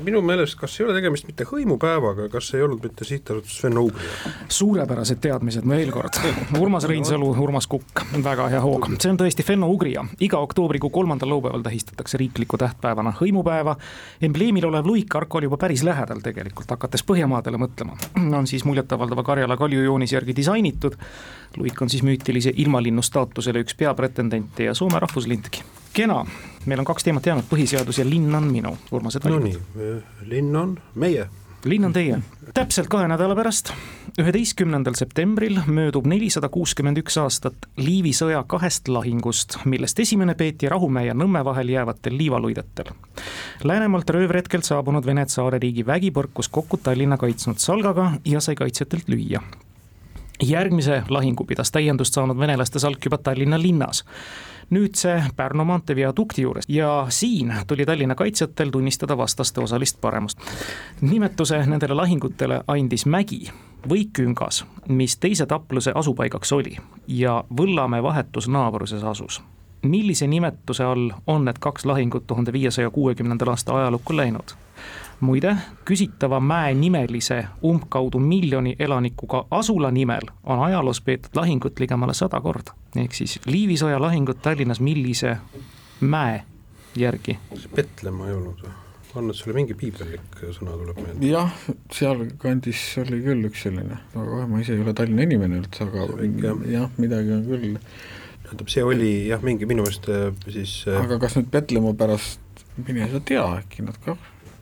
minu 0.06 0.22
meelest, 0.24 0.56
kas 0.60 0.78
ei 0.80 0.86
ole 0.86 0.96
tegemist 0.96 1.28
mitte 1.28 1.46
hõimupäevaga, 1.48 2.28
kas 2.32 2.52
ei 2.56 2.64
olnud 2.64 2.84
mitte 2.84 3.06
sihtasutus 3.08 3.58
Sven 3.60 3.78
Ugria? 3.78 4.32
suurepärased 4.48 5.20
teadmised 5.22 5.68
veel 5.68 5.92
kord, 5.92 6.18
Urmas 6.58 6.86
Reinsalu, 6.88 7.32
Urmas 7.44 7.68
Kukk, 7.70 8.04
väga 8.24 8.48
hea 8.52 8.62
hoog, 8.64 8.88
see 8.96 9.12
on 9.12 9.20
tõesti 9.20 9.46
Fenno 9.46 9.68
Ugria, 9.72 10.04
iga 10.24 10.40
oktoobrikuu 10.44 10.90
kolmandal 10.94 11.34
laupäeval 11.34 11.66
tähistatakse 11.66 12.20
riikliku 12.20 12.60
tähtpäevana 12.60 13.14
hõimupäeva. 13.20 13.76
embleemil 14.22 14.66
olev 14.70 14.86
luik 14.86 15.16
Arko 15.16 15.38
oli 15.38 15.50
juba 15.50 15.60
päris 15.66 15.84
lähedal 15.84 16.24
tegelikult, 16.24 16.70
hakates 16.70 17.04
Põhjamaadele 17.06 17.60
mõtlema, 17.60 17.98
on 18.38 18.46
siis 18.46 18.64
muljetavaldava 18.64 19.22
Karjala 19.22 19.56
kaljujoonis 19.60 20.12
järgi 20.12 20.36
disainitud 20.36 20.96
luik 21.56 21.82
on 21.82 21.90
siis 21.90 22.02
müütilise 22.02 22.52
ilmalinnu 22.56 23.01
staatusele 23.02 23.62
üks 23.64 23.76
peapretendente 23.78 24.64
ja 24.70 24.74
Soome 24.74 24.98
rahvuslindki. 25.02 25.62
kena, 25.92 26.24
meil 26.66 26.80
on 26.80 26.88
kaks 26.88 27.04
teemat 27.04 27.26
jäänud, 27.26 27.48
põhiseadus 27.50 27.98
ja 27.98 28.08
linn 28.08 28.34
on 28.34 28.48
minu, 28.48 28.76
Urmased 28.90 29.24
valikud. 29.24 29.60
Nonii, 29.74 30.02
linn 30.30 30.56
on 30.56 30.76
meie 30.94 31.28
linn 31.64 31.84
on 31.84 31.92
teie. 31.92 32.18
täpselt 32.54 32.88
kahe 32.90 33.06
nädala 33.08 33.36
pärast, 33.38 33.70
üheteistkümnendal 34.20 34.96
septembril 34.98 35.60
möödub 35.66 36.06
nelisada 36.10 36.48
kuuskümmend 36.52 36.98
üks 37.00 37.16
aastat 37.22 37.68
Liivi 37.76 38.12
sõja 38.16 38.42
kahest 38.46 38.88
lahingust, 38.88 39.58
millest 39.64 40.00
esimene 40.02 40.34
peeti 40.34 40.68
Rahumäe 40.68 41.06
ja 41.06 41.14
Nõmme 41.14 41.44
vahel 41.44 41.72
jäävatel 41.72 42.18
liivaluidetel. 42.18 42.92
Läänemaalt 43.64 44.10
röövretkelt 44.10 44.66
saabunud 44.68 45.06
Vene 45.06 45.26
tsaaririigi 45.26 45.86
vägi 45.86 46.10
põrkus 46.10 46.50
kokku 46.50 46.76
Tallinna 46.82 47.16
kaitsnud 47.16 47.62
salgaga 47.62 48.12
ja 48.24 48.40
sai 48.40 48.58
kaitsjatelt 48.58 49.08
lüüa 49.08 49.42
järgmise 50.42 51.02
lahingu 51.08 51.44
pidas 51.44 51.70
täiendust 51.70 52.14
saanud 52.14 52.38
venelaste 52.38 52.78
salk 52.78 53.04
juba 53.04 53.18
Tallinna 53.18 53.60
linnas 53.62 54.04
nüüd 54.72 54.96
see 54.96 55.18
Pärnu 55.36 55.64
maantee 55.68 55.96
viadukti 55.96 56.42
juures 56.42 56.68
ja 56.68 57.06
siin 57.08 57.52
tuli 57.66 57.86
Tallinna 57.86 58.14
kaitsjatel 58.14 58.70
tunnistada 58.70 59.16
vastaste 59.18 59.60
osalist 59.60 60.00
paremust. 60.00 60.38
nimetuse 61.00 61.66
nendele 61.66 61.94
lahingutele 61.94 62.62
andis 62.66 63.06
Mägi 63.06 63.50
või 63.88 64.06
Küngas, 64.12 64.64
mis 64.88 65.16
teise 65.16 65.46
tapluse 65.46 65.92
asupaigaks 65.94 66.52
oli 66.52 66.76
ja 67.08 67.44
Võllamäe 67.56 68.02
vahetus 68.02 68.48
naabruses 68.48 69.04
asus. 69.04 69.42
millise 69.82 70.26
nimetuse 70.26 70.84
all 70.84 71.10
on 71.26 71.44
need 71.44 71.58
kaks 71.60 71.84
lahingut 71.84 72.26
tuhande 72.26 72.52
viiesaja 72.52 72.90
kuuekümnendal 72.90 73.48
aasta 73.48 73.76
ajalukku 73.76 74.16
läinud? 74.16 74.54
Muide, 75.22 75.56
küsitava 75.86 76.40
mäe 76.40 76.74
nimelise 76.74 77.44
umbkaudu 77.64 78.18
miljoni 78.18 78.76
elanikuga 78.78 79.44
asula 79.50 79.90
nimel 79.90 80.30
on 80.44 80.62
ajaloos 80.66 81.00
peetud 81.00 81.36
lahingut 81.38 81.80
ligemale 81.80 82.14
sada 82.14 82.40
korda. 82.40 82.74
ehk 82.96 83.14
siis 83.14 83.38
Liivisõja 83.46 84.00
lahingut 84.02 84.42
Tallinnas 84.42 84.80
millise 84.80 85.36
mäe 86.00 86.42
järgi? 86.96 87.38
Petlemma 87.74 88.28
ei 88.28 88.34
olnud 88.34 88.64
või? 88.64 88.72
on 89.14 89.26
nad 89.28 89.36
sulle 89.36 89.54
mingi 89.56 89.74
piibellik 89.76 90.42
sõna 90.56 90.74
tuleb 90.80 90.98
meelde? 91.04 91.28
jah, 91.28 91.54
sealkandis 91.92 92.82
oli 93.02 93.20
küll 93.24 93.48
üks 93.48 93.66
selline, 93.66 94.00
aga 94.16 94.46
ma 94.48 94.62
ise 94.62 94.76
ei 94.76 94.82
ole 94.84 94.94
Tallinna 94.96 95.26
inimene 95.28 95.60
üldse, 95.60 95.86
aga 95.86 96.06
jah 96.42 96.66
ja,, 96.72 96.86
midagi 96.98 97.34
on 97.36 97.44
küll. 97.46 97.78
tähendab, 98.46 98.72
see 98.72 98.84
oli 98.86 99.12
jah, 99.28 99.42
mingi 99.44 99.68
minu 99.68 99.84
meelest 99.84 100.08
äh, 100.12 100.30
siis 100.48 100.78
äh, 100.88 100.98
aga 101.04 101.20
kas 101.22 101.36
nüüd 101.38 101.50
Petlemma 101.52 101.92
pärast, 101.98 102.64
mine 102.80 103.10
sa 103.12 103.20
tea, 103.32 103.44
äkki 103.60 103.84
nad 103.86 104.00
ka, 104.04 104.16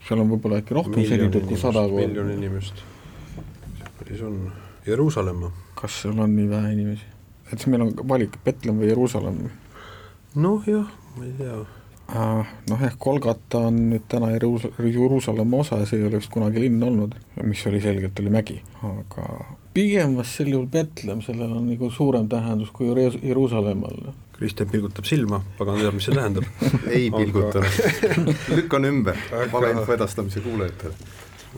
seal 0.09 0.23
on 0.23 0.31
võib-olla 0.33 0.61
äkki 0.63 0.77
rohkem 0.77 1.07
senitud 1.07 1.49
kui 1.49 1.59
sada 1.61 1.85
miljon 1.93 2.31
inimest, 2.35 2.85
päris 3.99 4.23
on, 4.27 4.43
Jeruusalemma. 4.87 5.53
kas 5.79 6.03
seal 6.05 6.19
on 6.19 6.37
nii 6.37 6.49
vähe 6.51 6.73
inimesi? 6.77 7.11
et 7.51 7.59
siis 7.59 7.69
meil 7.73 7.89
on 7.89 7.93
valik 8.09 8.41
Petlemm 8.45 8.81
või 8.81 8.91
Jeruusalemm? 8.93 9.53
noh 10.41 10.67
jah, 10.71 10.89
ma 11.17 11.29
ei 11.29 11.37
tea 11.39 11.61
noh 12.11 12.83
jah, 12.83 12.97
Kolgata 12.99 13.67
on 13.69 13.79
nüüd 13.93 14.09
täna 14.11 14.33
Jeruus-, 14.35 14.71
Jeruusalemma 14.81 15.63
osa 15.65 15.79
ja 15.83 15.87
see 15.87 16.01
ei 16.01 16.09
ole 16.09 16.19
vist 16.19 16.33
kunagi 16.33 16.63
linn 16.65 16.83
olnud, 16.83 17.15
mis 17.47 17.63
oli 17.71 17.83
selgelt, 17.83 18.19
oli 18.23 18.33
mägi, 18.35 18.59
aga 18.83 19.27
pigem 19.75 20.17
vast 20.19 20.41
sel 20.41 20.51
juhul 20.51 20.67
Betlemm, 20.71 21.23
sellel 21.23 21.53
on 21.55 21.69
nagu 21.71 21.91
suurem 21.95 22.29
tähendus 22.29 22.73
kui 22.75 22.91
Jeruusalemmal. 22.91 24.11
Kristjan 24.41 24.71
pilgutab 24.73 25.05
silma, 25.05 25.43
pagan 25.59 25.77
teab, 25.77 25.97
mis 25.99 26.07
see 26.09 26.15
tähendab 26.17 26.47
ei 26.97 27.11
pilguta 27.13 27.61
lükkan 28.57 28.87
ümber 28.89 29.19
valeinfo 29.53 29.93
edastamise 29.93 30.41
kuulajatele 30.41 30.95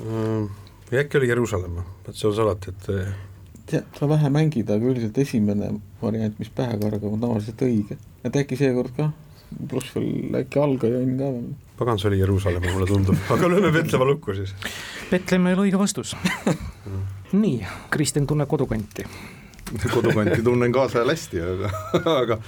mm,. 0.02 0.48
äkki 0.98 1.20
oli 1.20 1.28
Jeruusalemma, 1.30 1.84
vot 2.06 2.16
see 2.18 2.26
on 2.26 2.34
salati, 2.34 2.72
et 2.74 2.88
eh, 2.90 3.12
tead, 3.70 3.86
sa 3.94 4.08
vähe 4.10 4.30
mängid, 4.34 4.72
aga 4.74 4.90
üldiselt 4.90 5.20
esimene 5.22 5.68
variant, 6.00 6.40
mis 6.42 6.50
pähe 6.56 6.74
kargab, 6.80 7.06
on 7.12 7.22
tavaliselt 7.22 7.62
õige. 7.68 7.98
et 8.26 8.38
äkki 8.42 8.58
seekord 8.58 8.96
ka 8.96 9.12
pluss 9.70 9.94
veel 9.94 10.40
äkki 10.40 10.58
algajonn 10.64 11.14
ka 11.20 11.30
veel. 11.36 11.46
pagan, 11.78 12.02
see 12.02 12.10
oli 12.10 12.18
Jeruusalemm, 12.24 12.66
mulle 12.66 12.90
tundub, 12.90 13.22
aga 13.36 13.52
lööme 13.52 13.70
Petlemma 13.78 14.10
lukku 14.10 14.34
siis. 14.40 14.56
Petlemm 15.12 15.46
ei 15.52 15.54
ole 15.54 15.68
õige 15.68 15.78
vastus 15.84 16.16
nii, 17.44 17.62
Kristjan 17.94 18.26
tunneb 18.26 18.50
kodukanti 18.50 19.06
kodukanti 19.86 20.42
tunnen 20.42 20.74
kaasajal 20.74 21.14
hästi, 21.14 21.46
aga, 21.46 21.70
aga 22.18 22.38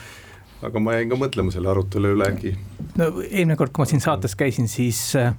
aga 0.64 0.82
ma 0.82 0.96
jäin 0.96 1.12
ka 1.12 1.18
mõtlema 1.20 1.54
selle 1.54 1.70
arutelu 1.72 2.14
üle 2.16 2.30
äkki. 2.30 2.54
no 3.00 3.10
eelmine 3.28 3.58
kord, 3.60 3.74
kui 3.74 3.84
ma 3.84 3.90
siin 3.90 4.02
saates 4.04 4.36
käisin, 4.38 4.68
siis 4.70 5.00
äh, 5.20 5.34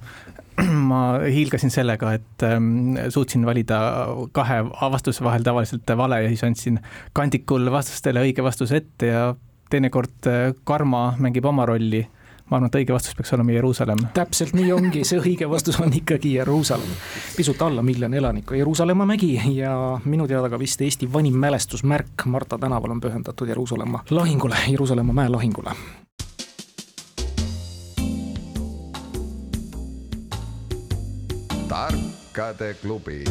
ma 0.90 1.02
hiilgasin 1.22 1.72
sellega, 1.72 2.12
et 2.16 2.46
ähm, 2.46 2.96
suutsin 3.12 3.46
valida 3.46 3.78
kahe 4.36 4.62
vastuse 4.92 5.24
vahel 5.24 5.44
tavaliselt 5.46 5.96
vale 5.98 6.22
ja 6.24 6.32
siis 6.32 6.44
andsin 6.46 6.80
kandikul 7.16 7.70
vastustele 7.72 8.24
õige 8.24 8.44
vastuse 8.44 8.80
ette 8.82 9.12
ja 9.12 9.26
teinekord 9.70 10.30
äh, 10.30 10.52
karma 10.64 11.08
mängib 11.18 11.48
oma 11.48 11.66
rolli. 11.68 12.06
Ma 12.50 12.56
arvan, 12.56 12.70
et 12.70 12.78
õige 12.80 12.94
vastus 12.94 13.14
peaks 13.18 13.32
olema 13.34 13.52
Jeruusalemm. 13.56 14.06
täpselt 14.14 14.54
nii 14.54 14.72
ongi, 14.72 15.04
see 15.04 15.18
õige 15.18 15.48
vastus 15.50 15.80
on 15.82 15.92
ikkagi 15.92 16.36
Jeruusalemm. 16.36 16.96
pisut 17.36 17.62
alla 17.62 17.82
miljoni 17.82 18.16
elaniku 18.16 18.54
Jeruusalemma 18.54 19.06
mägi 19.06 19.34
ja 19.56 20.00
minu 20.04 20.28
teada 20.28 20.50
ka 20.50 20.58
vist 20.58 20.80
Eesti 20.80 21.12
vanim 21.12 21.34
mälestusmärk 21.34 22.26
Marta 22.26 22.58
tänaval 22.58 22.90
on 22.90 23.00
pühendatud 23.00 23.48
Jeruusalemma 23.48 24.04
lahingule, 24.10 24.56
Jeruusalemma 24.70 25.12
mäe 25.12 25.28
lahingule. 25.28 25.76
tarkade 31.68 32.74
klubi 32.82 33.24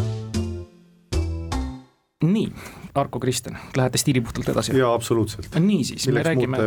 nii, 2.23 2.51
Arko 2.96 3.20
Kristjan, 3.20 3.58
lähete 3.78 3.98
stiilipuhtalt 3.98 4.50
edasi? 4.50 4.78
jaa, 4.78 4.94
absoluutselt. 4.94 5.60
niisiis, 5.60 6.08
me 6.08 6.24
räägime, 6.24 6.58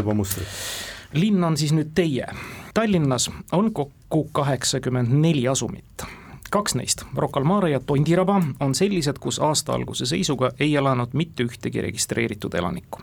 linn 1.13 1.45
on 1.45 1.57
siis 1.57 1.73
nüüd 1.73 1.95
teie. 1.95 2.27
Tallinnas 2.75 3.31
on 3.53 3.73
kokku 3.73 4.29
kaheksakümmend 4.33 5.13
neli 5.23 5.49
asumit 5.49 6.09
kaks 6.51 6.75
neist, 6.75 7.05
Rocca 7.17 7.41
al 7.41 7.45
Mare 7.45 7.71
ja 7.71 7.81
Tondiraba, 7.81 8.41
on 8.61 8.75
sellised, 8.75 9.19
kus 9.21 9.39
aasta 9.39 9.73
alguse 9.77 10.07
seisuga 10.09 10.51
ei 10.61 10.77
elanud 10.77 11.13
mitte 11.13 11.45
ühtegi 11.45 11.83
registreeritud 11.85 12.55
elanikku. 12.55 13.03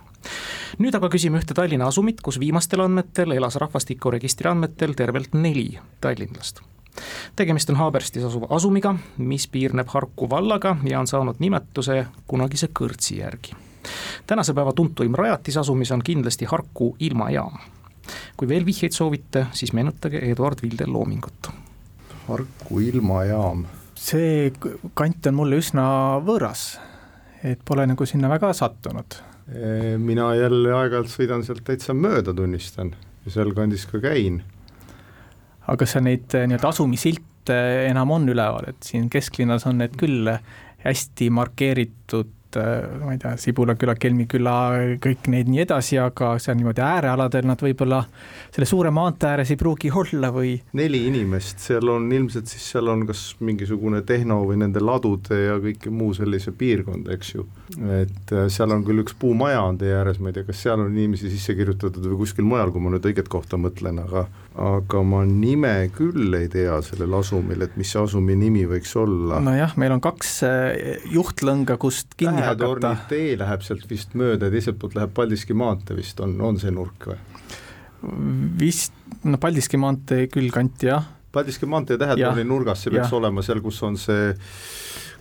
nüüd 0.82 0.96
aga 0.98 1.10
küsime 1.10 1.38
ühte 1.38 1.54
Tallinna 1.54 1.88
asumit, 1.88 2.22
kus 2.22 2.40
viimastel 2.40 2.82
andmetel 2.82 3.32
elas 3.38 3.56
rahvastikuregistri 3.62 4.50
andmetel 4.50 4.98
tervelt 4.98 5.38
neli 5.38 5.78
tallinlast 6.02 6.62
tegemist 7.36 7.70
on 7.70 7.76
Haaberstis 7.76 8.24
asuva 8.24 8.48
asumiga, 8.56 8.96
mis 9.18 9.48
piirneb 9.48 9.88
Harku 9.92 10.30
vallaga 10.30 10.78
ja 10.84 11.00
on 11.00 11.08
saanud 11.08 11.40
nimetuse 11.40 12.06
kunagise 12.28 12.70
kõrtsi 12.80 13.20
järgi. 13.20 13.56
tänase 14.28 14.54
päeva 14.54 14.74
tuntuim 14.74 15.14
rajatis 15.14 15.58
asumis 15.58 15.92
on 15.92 16.04
kindlasti 16.04 16.46
Harku 16.46 16.96
ilmajaam. 17.00 17.58
kui 18.38 18.48
veel 18.48 18.66
vihjeid 18.66 18.92
soovite, 18.92 19.46
siis 19.52 19.74
meenutage 19.74 20.20
Eduard 20.32 20.62
Vilde 20.62 20.88
loomingut. 20.88 21.50
Harku 22.28 22.80
ilmajaam. 22.80 23.66
see 23.96 24.54
kant 24.94 25.28
on 25.28 25.36
mulle 25.36 25.58
üsna 25.58 25.86
võõras, 26.26 26.80
et 27.44 27.60
pole 27.66 27.88
nagu 27.88 28.06
sinna 28.06 28.30
väga 28.30 28.54
sattunud. 28.54 29.22
mina 29.98 30.36
jälle 30.36 30.74
aeg-ajalt 30.74 31.10
sõidan 31.10 31.44
sealt 31.44 31.64
täitsa 31.64 31.94
mööda, 31.94 32.34
tunnistan, 32.34 32.96
ja 33.26 33.32
sealkandis 33.32 33.86
ka 33.86 34.00
käin 34.00 34.44
aga 35.72 35.88
seal 35.90 36.06
neid 36.08 36.38
eh, 36.38 36.48
nii-öelda 36.50 36.72
asumisilte 36.72 37.60
enam 37.90 38.14
on 38.16 38.30
üleval, 38.30 38.72
et 38.72 38.86
siin 38.86 39.10
kesklinnas 39.14 39.68
on 39.70 39.82
need 39.84 39.98
küll 40.00 40.32
hästi 40.86 41.30
markeeritud 41.34 42.34
ma 42.56 43.12
ei 43.12 43.18
tea, 43.20 43.36
Sibula 43.40 43.76
küla, 43.80 43.96
Kelmi 44.00 44.26
küla, 44.32 44.54
kõik 45.04 45.28
neid 45.32 45.50
nii 45.52 45.62
edasi, 45.66 45.98
aga 46.02 46.36
seal 46.42 46.58
niimoodi 46.60 46.84
äärealadel 46.84 47.48
nad 47.48 47.62
võib-olla 47.62 48.02
selle 48.54 48.68
suure 48.70 48.92
maantee 48.96 49.32
ääres 49.32 49.52
ei 49.52 49.60
pruugi 49.60 49.92
olla 49.92 50.32
või? 50.34 50.56
neli 50.78 51.06
inimest, 51.10 51.60
seal 51.64 51.90
on 51.92 52.08
ilmselt 52.16 52.52
siis 52.52 52.70
seal 52.76 52.92
on 52.92 53.06
kas 53.10 53.26
mingisugune 53.46 54.02
tehno 54.08 54.42
või 54.48 54.60
nende 54.62 54.84
ladude 54.84 55.40
ja 55.42 55.58
kõike 55.64 55.92
muu 55.92 56.14
sellise 56.18 56.54
piirkond, 56.56 57.10
eks 57.16 57.36
ju. 57.36 57.48
et 58.00 58.36
seal 58.54 58.76
on 58.76 58.86
küll 58.88 59.04
üks 59.04 59.18
puumaja 59.20 59.62
on 59.66 59.80
tee 59.82 59.94
ääres, 59.96 60.22
ma 60.22 60.32
ei 60.32 60.40
tea, 60.40 60.48
kas 60.48 60.64
seal 60.66 60.80
on 60.80 60.94
inimesi 60.94 61.32
sisse 61.34 61.58
kirjutatud 61.58 62.06
või 62.08 62.24
kuskil 62.24 62.48
mujal, 62.48 62.72
kui 62.72 62.84
ma 62.84 62.96
nüüd 62.96 63.12
õiget 63.12 63.32
kohta 63.32 63.60
mõtlen, 63.60 64.00
aga 64.06 64.28
aga 64.56 65.02
ma 65.04 65.22
nime 65.28 65.74
küll 65.96 66.32
ei 66.38 66.48
tea 66.52 66.78
sellel 66.86 67.18
asumil, 67.18 67.66
et 67.66 67.76
mis 67.80 67.90
see 67.92 68.00
asumi 68.00 68.38
nimi 68.40 68.64
võiks 68.70 68.94
olla. 69.00 69.42
nojah, 69.44 69.76
meil 69.82 69.96
on 69.98 70.04
kaks 70.04 70.32
äh, 70.48 71.02
juhtlõnga, 71.12 71.76
kust 71.82 72.16
kinni 72.20 72.46
hakata. 72.46 72.94
tee 73.12 73.36
läheb 73.40 73.66
sealt 73.66 73.84
vist 73.92 74.16
mööda 74.16 74.48
ja 74.48 74.56
teiselt 74.56 74.80
poolt 74.80 74.96
läheb 74.96 75.12
Paldiski 75.16 75.58
maantee 75.58 75.98
vist, 76.00 76.22
on, 76.24 76.38
on 76.40 76.60
see 76.62 76.72
nurk 76.76 77.10
või? 77.12 77.20
vist, 78.62 78.96
no 79.28 79.40
Paldiski 79.42 79.80
maantee 79.82 80.30
küll 80.32 80.52
kanti 80.54 80.92
jah. 80.92 81.04
Paldiski 81.36 81.68
maantee 81.68 82.00
tähetorni 82.00 82.46
nurgas, 82.48 82.86
see 82.86 82.94
peaks 82.96 83.12
ja. 83.12 83.18
olema 83.20 83.44
seal, 83.44 83.60
kus 83.66 83.82
on 83.84 84.00
see 84.00 84.32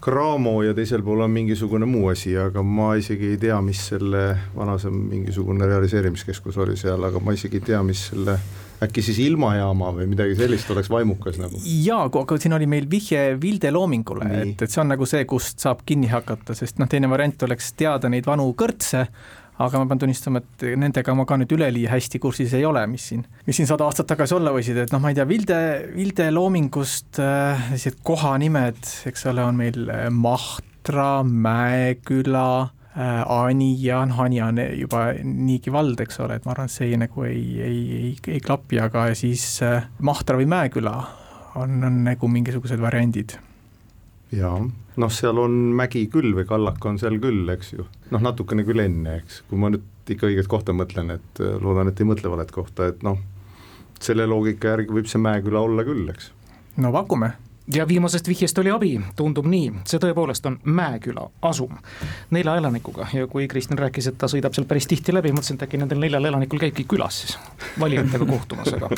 Cramo 0.04 0.58
ja 0.60 0.74
teisel 0.76 1.00
pool 1.02 1.22
on 1.24 1.32
mingisugune 1.32 1.86
muu 1.88 2.10
asi, 2.12 2.34
aga 2.36 2.60
ma 2.60 2.90
isegi 3.00 3.30
ei 3.32 3.38
tea, 3.40 3.56
mis 3.64 3.80
selle 3.88 4.26
vanasem 4.52 4.94
mingisugune 5.08 5.64
realiseerimiskeskus 5.64 6.58
oli 6.60 6.76
seal, 6.76 7.02
aga 7.08 7.22
ma 7.24 7.32
isegi 7.32 7.56
ei 7.62 7.64
tea, 7.72 7.80
mis 7.82 8.10
selle 8.10 8.36
äkki 8.82 9.04
siis 9.04 9.20
ilmajaama 9.26 9.92
või 9.96 10.08
midagi 10.10 10.36
sellist 10.38 10.70
oleks 10.74 10.90
vaimukas 10.92 11.38
nagu? 11.40 11.60
jaa, 11.64 12.08
aga 12.08 12.38
siin 12.40 12.56
oli 12.56 12.66
meil 12.70 12.88
vihje 12.90 13.22
Vilde 13.40 13.70
loomingule, 13.74 14.26
et, 14.40 14.66
et 14.66 14.70
see 14.70 14.82
on 14.82 14.92
nagu 14.92 15.06
see, 15.08 15.24
kust 15.28 15.62
saab 15.62 15.84
kinni 15.86 16.10
hakata, 16.12 16.56
sest 16.58 16.82
noh, 16.82 16.90
teine 16.90 17.10
variant 17.10 17.46
oleks 17.46 17.72
teada 17.78 18.10
neid 18.12 18.26
vanu 18.28 18.50
kõrtse, 18.58 19.06
aga 19.62 19.80
ma 19.80 19.88
pean 19.90 20.02
tunnistama, 20.02 20.42
et 20.42 20.66
nendega 20.80 21.14
ma 21.14 21.26
ka 21.28 21.38
nüüd 21.38 21.54
üleliia 21.54 21.92
hästi 21.92 22.20
kursis 22.22 22.54
ei 22.58 22.66
ole, 22.66 22.82
mis 22.90 23.06
siin, 23.12 23.22
mis 23.46 23.60
siin 23.60 23.70
sada 23.70 23.86
aastat 23.86 24.08
tagasi 24.10 24.36
olla 24.36 24.52
võisid, 24.54 24.80
et 24.82 24.94
noh, 24.94 25.02
ma 25.02 25.12
ei 25.12 25.18
tea, 25.18 25.28
Vilde, 25.30 25.60
Vilde 25.94 26.30
loomingust 26.34 27.22
äh, 27.22 27.68
sellised 27.70 28.00
kohanimed, 28.06 28.82
eks 29.10 29.28
ole, 29.30 29.46
on 29.46 29.60
meil 29.60 29.84
äh, 29.86 30.08
Mahtra, 30.10 31.22
Mäeküla 31.22 32.48
Äh, 32.94 33.24
Anija, 33.26 34.04
noh 34.06 34.20
Anija 34.22 34.46
on 34.52 34.60
juba 34.78 35.08
niigi 35.26 35.72
vald, 35.74 35.98
eks 36.04 36.20
ole, 36.22 36.36
et 36.38 36.44
ma 36.46 36.52
arvan, 36.52 36.68
et 36.70 36.74
see 36.76 36.94
nagu 37.00 37.24
ei, 37.26 37.42
ei, 37.58 37.80
ei, 37.96 38.10
ei 38.36 38.42
klapi, 38.42 38.78
aga 38.78 39.08
siis 39.18 39.42
äh, 39.66 39.88
Mahtra 40.06 40.38
või 40.38 40.46
Mäeküla 40.52 40.92
on, 41.58 41.80
on 41.88 41.96
nagu 42.06 42.30
mingisugused 42.30 42.78
variandid. 42.78 43.34
jaa, 44.34 44.60
noh, 44.62 45.10
seal 45.10 45.42
on 45.42 45.56
mägi 45.74 46.04
küll 46.12 46.36
või 46.38 46.46
kallak 46.46 46.86
on 46.86 47.00
seal 47.02 47.18
küll, 47.22 47.42
eks 47.56 47.74
ju, 47.74 47.88
noh, 48.14 48.22
natukene 48.22 48.62
küll 48.66 48.84
enne, 48.84 49.18
eks, 49.24 49.42
kui 49.50 49.58
ma 49.58 49.72
nüüd 49.74 50.14
ikka 50.14 50.30
õiget 50.30 50.50
kohta 50.50 50.76
mõtlen, 50.76 51.16
et 51.16 51.42
äh, 51.42 51.58
loodan, 51.58 51.90
et 51.90 51.98
ei 51.98 52.06
mõtle 52.06 52.30
valet 52.30 52.54
kohta, 52.54 52.92
et 52.94 53.02
noh, 53.02 53.18
selle 53.98 54.28
loogika 54.30 54.76
järgi 54.76 54.94
võib 54.94 55.10
see 55.10 55.22
Mäeküla 55.22 55.66
olla 55.66 55.82
küll, 55.82 56.06
eks. 56.14 56.30
no 56.78 56.94
pakume 56.94 57.34
ja 57.74 57.88
viimasest 57.88 58.28
vihjest 58.28 58.58
oli 58.58 58.70
abi, 58.70 58.92
tundub 59.16 59.46
nii, 59.48 59.70
see 59.88 60.00
tõepoolest 60.02 60.46
on 60.48 60.58
Mäeküla 60.64 61.28
asum. 61.42 61.78
Nelja 62.34 62.56
elanikuga. 62.60 63.08
Ja 63.12 63.26
kui 63.26 63.48
Kristjan 63.48 63.78
rääkis, 63.78 64.10
et 64.10 64.18
ta 64.18 64.28
sõidab 64.30 64.56
seal 64.56 64.68
päris 64.68 64.88
tihti 64.90 65.14
läbi, 65.14 65.32
mõtlesin, 65.32 65.58
et 65.58 65.66
äkki 65.68 65.80
nendel 65.80 66.02
neljal 66.02 66.32
elanikul 66.32 66.60
käibki 66.60 66.86
külas 66.88 67.24
siis 67.24 67.38
valijatega 67.80 68.26
kohtumas, 68.28 68.72
aga 68.76 68.90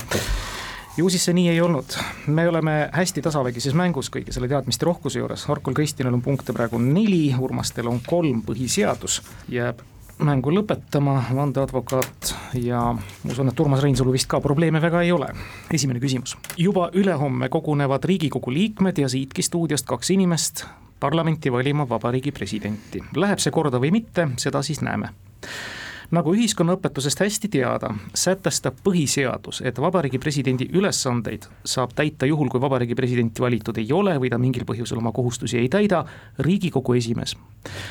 ju 0.97 1.09
siis 1.13 1.27
see 1.29 1.35
nii 1.37 1.49
ei 1.53 1.61
olnud. 1.61 1.97
me 2.27 2.49
oleme 2.49 2.77
hästi 2.93 3.23
tasavägises 3.23 3.75
mängus 3.77 4.09
kõigi 4.13 4.33
selle 4.33 4.49
teadmiste 4.49 4.87
rohkuse 4.89 5.21
juures, 5.21 5.45
Harkul 5.51 5.77
Kristjanil 5.77 6.15
on 6.17 6.23
punkte 6.23 6.57
praegu 6.57 6.81
neli, 6.81 7.35
Urmastel 7.39 7.89
on 7.91 8.01
kolm, 8.07 8.43
põhiseadus 8.47 9.21
jääb 9.53 9.85
mängu 10.19 10.53
lõpetama, 10.55 11.19
vandeadvokaat 11.35 12.33
ja 12.63 12.81
ma 12.97 13.33
usun, 13.33 13.51
et 13.53 13.61
Urmas 13.61 13.83
Reinsalu 13.85 14.15
vist 14.15 14.29
ka 14.31 14.41
probleeme 14.41 14.81
väga 14.83 15.03
ei 15.03 15.13
ole. 15.13 15.29
esimene 15.73 16.01
küsimus. 16.01 16.37
juba 16.57 16.91
ülehomme 16.95 17.49
kogunevad 17.49 18.05
Riigikogu 18.05 18.53
liikmed 18.53 18.99
ja 18.99 19.09
siitki 19.09 19.43
stuudiost 19.43 19.87
kaks 19.87 20.11
inimest 20.11 20.65
parlamenti 21.01 21.53
valima 21.53 21.89
vabariigi 21.89 22.33
presidenti. 22.33 23.05
Läheb 23.17 23.39
see 23.39 23.53
korda 23.53 23.81
või 23.81 23.91
mitte, 23.93 24.29
seda 24.37 24.63
siis 24.63 24.81
näeme 24.81 25.13
nagu 26.15 26.35
ühiskonnaõpetusest 26.35 27.21
hästi 27.21 27.51
teada, 27.51 27.91
sätestab 28.15 28.79
põhiseadus, 28.85 29.61
et 29.67 29.79
vabariigi 29.81 30.19
presidendi 30.23 30.69
ülesandeid 30.73 31.49
saab 31.67 31.95
täita 31.99 32.27
juhul, 32.27 32.51
kui 32.53 32.61
vabariigi 32.61 32.95
presidenti 32.95 33.43
valitud 33.43 33.79
ei 33.83 33.93
ole 33.93 34.17
või 34.23 34.31
ta 34.31 34.39
mingil 34.39 34.67
põhjusel 34.69 35.01
oma 35.03 35.13
kohustusi 35.13 35.59
ei 35.59 35.69
täida, 35.69 36.05
Riigikogu 36.39 36.95
esimees. 36.95 37.37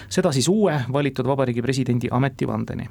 seda 0.10 0.32
siis 0.32 0.48
uue 0.48 0.82
valitud 0.94 1.26
vabariigi 1.26 1.62
presidendi 1.62 2.08
ametivandeni. 2.12 2.90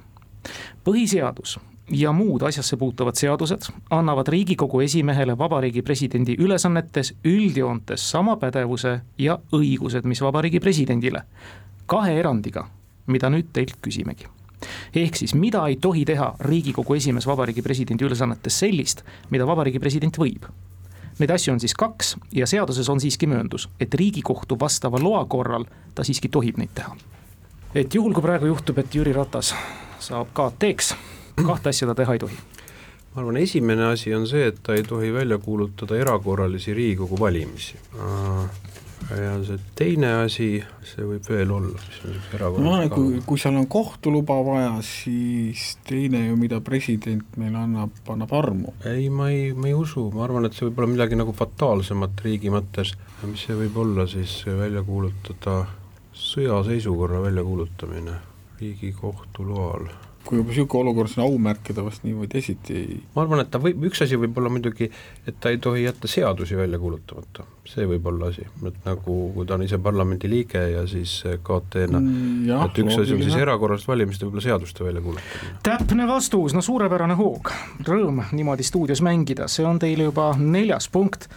põhiseadus 0.84 1.58
ja 1.90 2.12
muud 2.12 2.42
asjasse 2.42 2.76
puutuvad 2.76 3.14
seadused 3.14 3.72
annavad 3.90 4.28
Riigikogu 4.28 4.80
esimehele 4.80 5.38
vabariigi 5.38 5.82
presidendi 5.82 6.36
ülesannetes 6.38 7.14
üldjoontes 7.24 8.10
sama 8.10 8.36
pädevuse 8.36 9.00
ja 9.18 9.38
õigused, 9.52 10.04
mis 10.04 10.20
vabariigi 10.20 10.60
presidendile. 10.60 11.22
kahe 11.86 12.18
erandiga, 12.20 12.68
mida 13.06 13.30
nüüd 13.30 13.52
teilt 13.52 13.76
küsimegi 13.82 14.26
ehk 14.94 15.16
siis, 15.16 15.34
mida 15.34 15.64
ei 15.68 15.76
tohi 15.76 16.04
teha 16.04 16.34
Riigikogu 16.40 16.94
esimees 16.94 17.26
Vabariigi 17.26 17.62
Presidendi 17.62 18.06
ülesannetes 18.06 18.58
sellist, 18.58 19.04
mida 19.30 19.46
Vabariigi 19.46 19.82
President 19.82 20.18
võib. 20.18 20.48
Neid 21.18 21.30
asju 21.30 21.52
on 21.54 21.60
siis 21.62 21.76
kaks 21.78 22.16
ja 22.34 22.46
seaduses 22.46 22.88
on 22.90 23.00
siiski 23.00 23.28
mööndus, 23.30 23.68
et 23.80 23.94
Riigikohtu 23.94 24.58
vastava 24.60 24.98
loa 25.02 25.24
korral 25.30 25.66
ta 25.94 26.04
siiski 26.04 26.28
tohib 26.28 26.58
neid 26.58 26.74
teha. 26.74 26.96
et 27.74 27.94
juhul, 27.94 28.12
kui 28.14 28.22
praegu 28.22 28.46
juhtub, 28.46 28.78
et 28.78 28.94
Jüri 28.94 29.12
Ratas 29.12 29.54
saab 29.98 30.28
KT-ks, 30.34 30.94
kahte 31.46 31.68
asja 31.68 31.86
ta 31.90 31.94
teha 31.94 32.12
ei 32.12 32.18
tohi 32.18 32.36
ma 33.14 33.22
arvan, 33.22 33.36
esimene 33.36 33.84
asi 33.92 34.14
on 34.14 34.26
see, 34.26 34.46
et 34.50 34.58
ta 34.62 34.74
ei 34.74 34.82
tohi 34.82 35.12
välja 35.14 35.38
kuulutada 35.38 35.96
erakorralisi 35.96 36.74
Riigikogu 36.74 37.18
valimisi 37.20 37.78
ja 39.10 39.34
see 39.44 39.60
teine 39.78 40.10
asi, 40.22 40.48
see 40.86 41.06
võib 41.06 41.28
veel 41.28 41.52
olla, 41.54 41.72
mis 41.74 42.00
on 42.00 42.12
niisugune 42.14 42.38
erakordne 42.38 42.70
no, 42.70 42.88
kui, 42.94 43.20
kui 43.26 43.40
seal 43.40 43.58
on 43.60 43.68
kohtuluba 43.70 44.38
vaja, 44.46 44.72
siis 44.86 45.66
teine 45.88 46.24
ju, 46.26 46.38
mida 46.40 46.60
president 46.64 47.38
meile 47.40 47.60
annab, 47.62 47.96
annab 48.14 48.34
armu. 48.38 48.74
ei, 48.88 49.08
ma 49.12 49.30
ei, 49.32 49.52
ma 49.52 49.70
ei 49.70 49.76
usu, 49.76 50.06
ma 50.14 50.24
arvan, 50.26 50.48
et 50.48 50.56
see 50.56 50.68
võib 50.68 50.82
olla 50.82 50.92
midagi 50.94 51.18
nagu 51.20 51.34
fataalsemat 51.36 52.24
riigi 52.26 52.52
mõttes, 52.54 52.94
mis 53.24 53.46
see 53.46 53.58
võib 53.58 53.76
olla 53.84 54.08
siis, 54.10 54.40
välja 54.46 54.84
kuulutada 54.86 55.64
sõjaseisukorra 56.14 57.22
väljakuulutamine 57.24 58.20
Riigikohtu 58.60 59.44
loal 59.48 59.88
kui 60.24 60.38
juba 60.38 60.52
niisugune 60.52 60.84
olukord, 60.84 61.10
siis 61.12 61.22
aumärke 61.24 61.74
ta 61.76 61.84
vast 61.84 62.04
niimoodi 62.06 62.30
teisiti 62.32 62.76
ei 62.78 62.98
ma 63.14 63.24
arvan, 63.24 63.42
et 63.44 63.50
ta 63.52 63.60
võib, 63.62 63.84
üks 63.90 64.02
asi 64.04 64.18
võib 64.20 64.38
olla 64.40 64.52
muidugi, 64.52 64.88
et 65.28 65.38
ta 65.40 65.52
ei 65.52 65.58
tohi 65.62 65.84
jätta 65.84 66.10
seadusi 66.10 66.56
välja 66.58 66.80
kuulutamata, 66.80 67.46
see 67.68 67.86
võib 67.88 68.06
olla 68.10 68.30
asi, 68.32 68.46
et 68.66 68.78
nagu 68.86 69.16
kui 69.34 69.48
ta 69.48 69.58
on 69.58 69.66
ise 69.66 69.78
parlamendi 69.84 70.30
liige 70.30 70.62
ja 70.74 70.84
siis 70.90 71.16
KT-na 71.46 72.00
mm,, 72.00 72.52
et 72.66 72.82
üks 72.84 73.00
asi 73.00 73.16
on 73.16 73.24
siis 73.24 73.40
erakorralised 73.40 73.90
valimised 73.90 74.24
ja 74.24 74.28
võib-olla 74.28 74.46
seaduste 74.48 74.86
väljakuulutamine. 74.86 75.58
täpne 75.66 76.08
vastus, 76.10 76.56
no 76.56 76.64
suurepärane 76.64 77.18
hoog, 77.20 77.52
rõõm 77.88 78.24
niimoodi 78.32 78.66
stuudios 78.66 79.04
mängida, 79.04 79.48
see 79.52 79.66
on 79.68 79.82
teil 79.82 80.06
juba 80.08 80.32
neljas 80.40 80.88
punkt 80.92 81.28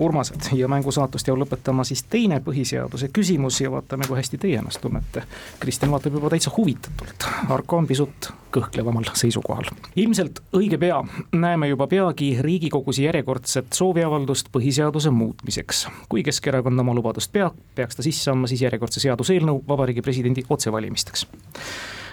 Urmased 0.00 0.48
ja 0.56 0.68
mängu 0.68 0.92
saatust 0.92 1.28
jääb 1.28 1.42
lõpetama 1.42 1.84
siis 1.84 2.02
teine 2.08 2.40
põhiseaduse 2.44 3.10
küsimus 3.12 3.60
ja 3.60 3.70
vaatame, 3.70 4.06
kui 4.08 4.16
hästi 4.16 4.38
teie 4.40 4.56
ennast 4.58 4.80
tunnete. 4.80 5.22
Kristjan 5.60 5.92
vaatab 5.92 6.16
juba 6.16 6.30
täitsa 6.32 6.52
huvitatult, 6.56 7.26
Arko 7.52 7.76
on 7.76 7.86
pisut 7.86 8.30
kõhklevamal 8.54 9.10
seisukohal. 9.14 9.68
ilmselt 9.96 10.40
õige 10.56 10.78
pea 10.78 11.02
näeme 11.32 11.68
juba 11.68 11.86
peagi 11.86 12.32
Riigikogus 12.40 12.98
järjekordset 12.98 13.72
sooviavaldust 13.72 14.48
põhiseaduse 14.52 15.10
muutmiseks. 15.10 15.86
kui 16.08 16.22
Keskerakond 16.22 16.80
oma 16.80 16.94
lubadust 16.94 17.32
peab, 17.32 17.54
peaks 17.74 17.96
ta 17.96 18.02
sisse 18.02 18.30
andma 18.30 18.46
siis 18.46 18.62
järjekordse 18.62 19.00
seaduseelnõu 19.00 19.64
Vabariigi 19.68 20.02
Presidendi 20.02 20.44
otsevalimisteks 20.48 21.26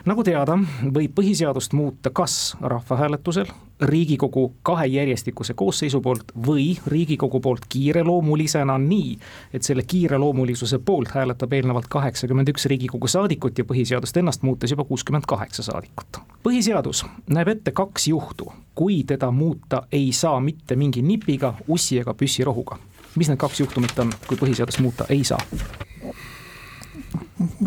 nagu 0.08 0.24
teada, 0.24 0.56
võib 0.94 1.14
põhiseadust 1.18 1.74
muuta 1.76 2.12
kas 2.16 2.56
rahvahääletusel, 2.62 3.50
Riigikogu 3.82 4.56
kahe 4.66 4.88
järjestikuse 4.90 5.54
koosseisu 5.54 6.00
poolt 6.02 6.32
või 6.48 6.72
Riigikogu 6.88 7.40
poolt 7.40 7.68
kiireloomulisena 7.70 8.78
nii, 8.82 9.18
et 9.54 9.64
selle 9.68 9.84
kiireloomulisuse 9.84 10.80
poolt 10.80 11.12
hääletab 11.14 11.54
eelnevalt 11.54 11.90
kaheksakümmend 11.94 12.50
üks 12.50 12.66
Riigikogu 12.72 13.08
saadikut 13.08 13.58
ja 13.58 13.66
põhiseadust 13.70 14.18
ennast 14.18 14.48
muutes 14.48 14.74
juba 14.74 14.84
kuuskümmend 14.84 15.28
kaheksa 15.28 15.64
saadikut. 15.64 16.22
põhiseadus 16.44 17.06
näeb 17.30 17.54
ette 17.54 17.72
kaks 17.72 18.08
juhtu, 18.08 18.52
kui 18.76 19.04
teda 19.04 19.32
muuta 19.32 19.84
ei 19.92 20.12
saa 20.12 20.40
mitte 20.40 20.76
mingi 20.76 21.02
nipiga, 21.02 21.54
ussi 21.68 22.00
ega 22.00 22.14
püssirohuga. 22.14 22.80
mis 23.16 23.30
need 23.30 23.38
kaks 23.38 23.60
juhtumit 23.60 24.00
on, 24.00 24.14
kui 24.28 24.38
põhiseadust 24.38 24.82
muuta 24.82 25.06
ei 25.10 25.24
saa? 25.24 25.40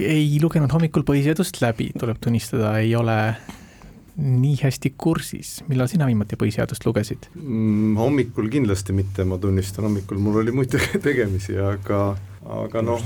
Ei 0.03 0.39
lugenud 0.43 0.73
hommikul 0.75 1.05
põhiseadust 1.07 1.61
läbi, 1.63 1.91
tuleb 1.99 2.21
tunnistada, 2.23 2.77
ei 2.83 2.95
ole 2.99 3.17
nii 4.21 4.57
hästi 4.61 4.93
kursis, 5.01 5.61
millal 5.71 5.89
sina 5.89 6.09
viimati 6.09 6.37
põhiseadust 6.41 6.85
lugesid? 6.85 7.31
Mm,? 7.39 7.95
hommikul 8.01 8.51
kindlasti 8.53 8.97
mitte, 8.97 9.25
ma 9.25 9.39
tunnistan, 9.41 9.87
hommikul 9.89 10.21
mul 10.21 10.43
oli 10.43 10.55
muid 10.55 10.75
tegemisi, 11.07 11.57
aga 11.63 12.03
aga 12.51 12.83
noh, 12.83 13.03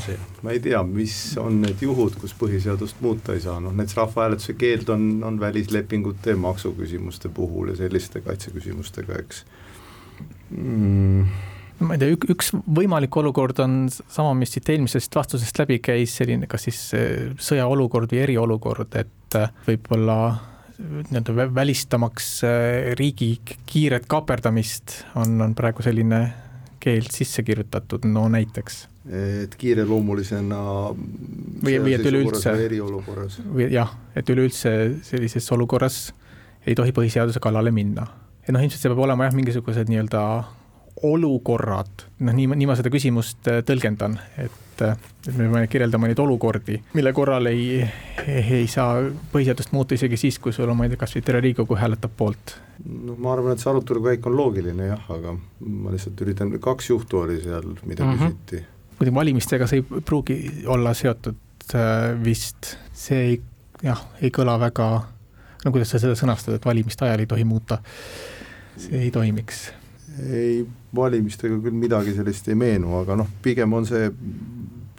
ma 0.47 0.53
ei 0.55 0.61
tea, 0.63 0.81
mis 0.87 1.17
on 1.43 1.59
need 1.65 1.83
juhud, 1.83 2.17
kus 2.21 2.33
põhiseadust 2.39 3.01
muuta 3.05 3.35
ei 3.35 3.43
saa, 3.45 3.59
noh 3.63 3.75
näiteks 3.75 3.99
rahvahääletuse 3.99 4.55
keeld 4.59 4.93
on, 4.95 5.09
on 5.27 5.41
välislepingute 5.43 6.35
ja 6.35 6.41
maksuküsimuste 6.41 7.29
puhul 7.35 7.75
ja 7.75 7.81
selliste 7.83 8.23
kaitseküsimustega, 8.25 9.19
eks. 9.25 9.45
Mm 10.55 11.27
ma 11.83 11.97
ei 11.97 12.03
tea, 12.03 12.17
üks 12.35 12.53
võimalik 12.55 13.17
olukord 13.21 13.59
on 13.65 13.85
sama, 13.91 14.35
mis 14.39 14.55
siit 14.55 14.69
eelmisest 14.75 15.15
vastusest 15.17 15.59
läbi 15.63 15.81
käis, 15.85 16.15
selline 16.21 16.49
kas 16.51 16.69
siis 16.69 16.81
eh, 16.97 17.31
sõjaolukord 17.41 18.15
või 18.15 18.25
eriolukord, 18.29 18.95
et 19.01 19.39
eh, 19.41 19.55
võib-olla 19.69 20.19
nii-öelda 20.75 21.49
välistamaks 21.55 22.41
riigi 22.99 23.29
kiiret 23.71 24.09
kaaperdamist, 24.11 25.05
on, 25.23 25.37
on 25.45 25.53
praegu 25.55 25.85
selline 25.87 26.19
keeld 26.85 27.15
sisse 27.15 27.45
kirjutatud, 27.47 28.05
no 28.11 28.27
näiteks. 28.33 28.81
et 29.45 29.55
kiireloomulisena 29.61 30.59
või, 30.91 31.77
või 31.85 31.95
et 31.97 32.07
üleüldse 32.09 32.55
või 33.53 33.69
jah, 33.73 33.93
et 34.17 34.31
üleüldse 34.33 34.75
sellises 35.05 35.49
olukorras 35.53 35.99
ei 36.67 36.77
tohi 36.77 36.93
põhiseaduse 36.97 37.41
kallale 37.45 37.71
minna. 37.71 38.07
ja 38.47 38.57
noh, 38.57 38.65
ilmselt 38.65 38.83
see 38.83 38.93
peab 38.93 39.03
olema 39.07 39.29
jah, 39.29 39.37
mingisugused 39.37 39.93
nii-öelda 39.93 40.23
olukorrad, 41.05 42.07
noh, 42.25 42.35
nii, 42.35 42.49
nii 42.57 42.69
ma 42.69 42.77
seda 42.79 42.91
küsimust 42.93 43.49
äh, 43.51 43.61
tõlgendan, 43.67 44.17
et, 44.41 44.83
äh, 44.85 44.97
et 45.27 45.33
me 45.35 45.47
peame 45.47 45.69
kirjeldama 45.71 46.09
neid 46.09 46.21
olukordi, 46.23 46.79
mille 46.97 47.13
korral 47.17 47.51
ei, 47.51 47.83
ei 48.25 48.67
saa 48.71 49.03
põhiseadust 49.33 49.75
muuta 49.77 49.99
isegi 49.99 50.19
siis, 50.21 50.39
kui 50.43 50.55
sul 50.57 50.71
on, 50.71 50.79
ma 50.79 50.87
ei 50.87 50.93
tea, 50.95 51.01
kas 51.01 51.17
või 51.17 51.25
terve 51.27 51.43
Riigikogu 51.45 51.79
hääletab 51.81 52.15
poolt. 52.17 52.57
noh, 52.85 53.19
ma 53.19 53.35
arvan, 53.35 53.55
et 53.55 53.63
see 53.63 53.71
arutelu 53.73 54.05
käik 54.09 54.29
on 54.31 54.37
loogiline 54.39 54.91
jah, 54.91 55.11
aga 55.17 55.37
ma 55.37 55.95
lihtsalt 55.95 56.25
üritan, 56.27 56.55
kaks 56.63 56.91
juhtu 56.91 57.25
oli 57.25 57.41
seal, 57.45 57.75
mida 57.85 58.05
mm 58.05 58.19
-hmm. 58.19 58.37
küsiti. 58.41 58.65
muidugi 58.99 59.15
valimistega 59.21 59.67
see 59.67 59.83
ei 59.83 60.01
pruugi 60.01 60.39
olla 60.67 60.95
seotud 60.95 61.75
äh, 61.75 62.25
vist, 62.25 62.77
see 62.93 63.25
ei, 63.29 63.41
jah, 63.83 64.07
ei 64.23 64.31
kõla 64.31 64.59
väga, 64.61 64.91
no 65.65 65.71
kuidas 65.71 65.91
sa 65.91 65.99
seda 65.99 66.17
sõnastad, 66.17 66.57
et 66.57 66.65
valimiste 66.65 67.05
ajal 67.05 67.21
ei 67.21 67.27
tohi 67.27 67.45
muuta, 67.45 67.83
see 68.77 69.07
ei 69.07 69.11
toimiks 69.11 69.73
ei, 70.23 70.67
valimistega 70.97 71.59
küll 71.63 71.77
midagi 71.79 72.15
sellist 72.17 72.49
ei 72.49 72.59
meenu, 72.59 72.95
aga 73.01 73.17
noh, 73.21 73.31
pigem 73.43 73.73
on 73.77 73.87
see 73.89 74.11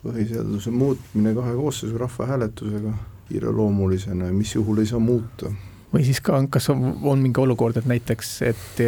põhiseaduse 0.05 0.73
muutmine 0.73 1.33
kahe 1.33 1.55
koosseisu 1.57 1.97
rahvahääletusega 1.97 2.93
kiireloomulisena 3.29 4.29
ja 4.29 4.33
mis 4.33 4.53
juhul 4.55 4.83
ei 4.83 4.89
saa 4.89 4.99
muuta. 5.01 5.49
Või 5.93 6.03
siis 6.05 6.19
ka, 6.21 6.37
kas 6.51 6.69
on, 6.73 6.83
on 7.07 7.21
mingi 7.23 7.39
olukord, 7.41 7.77
et 7.79 7.87
näiteks, 7.89 8.31
et 8.45 8.81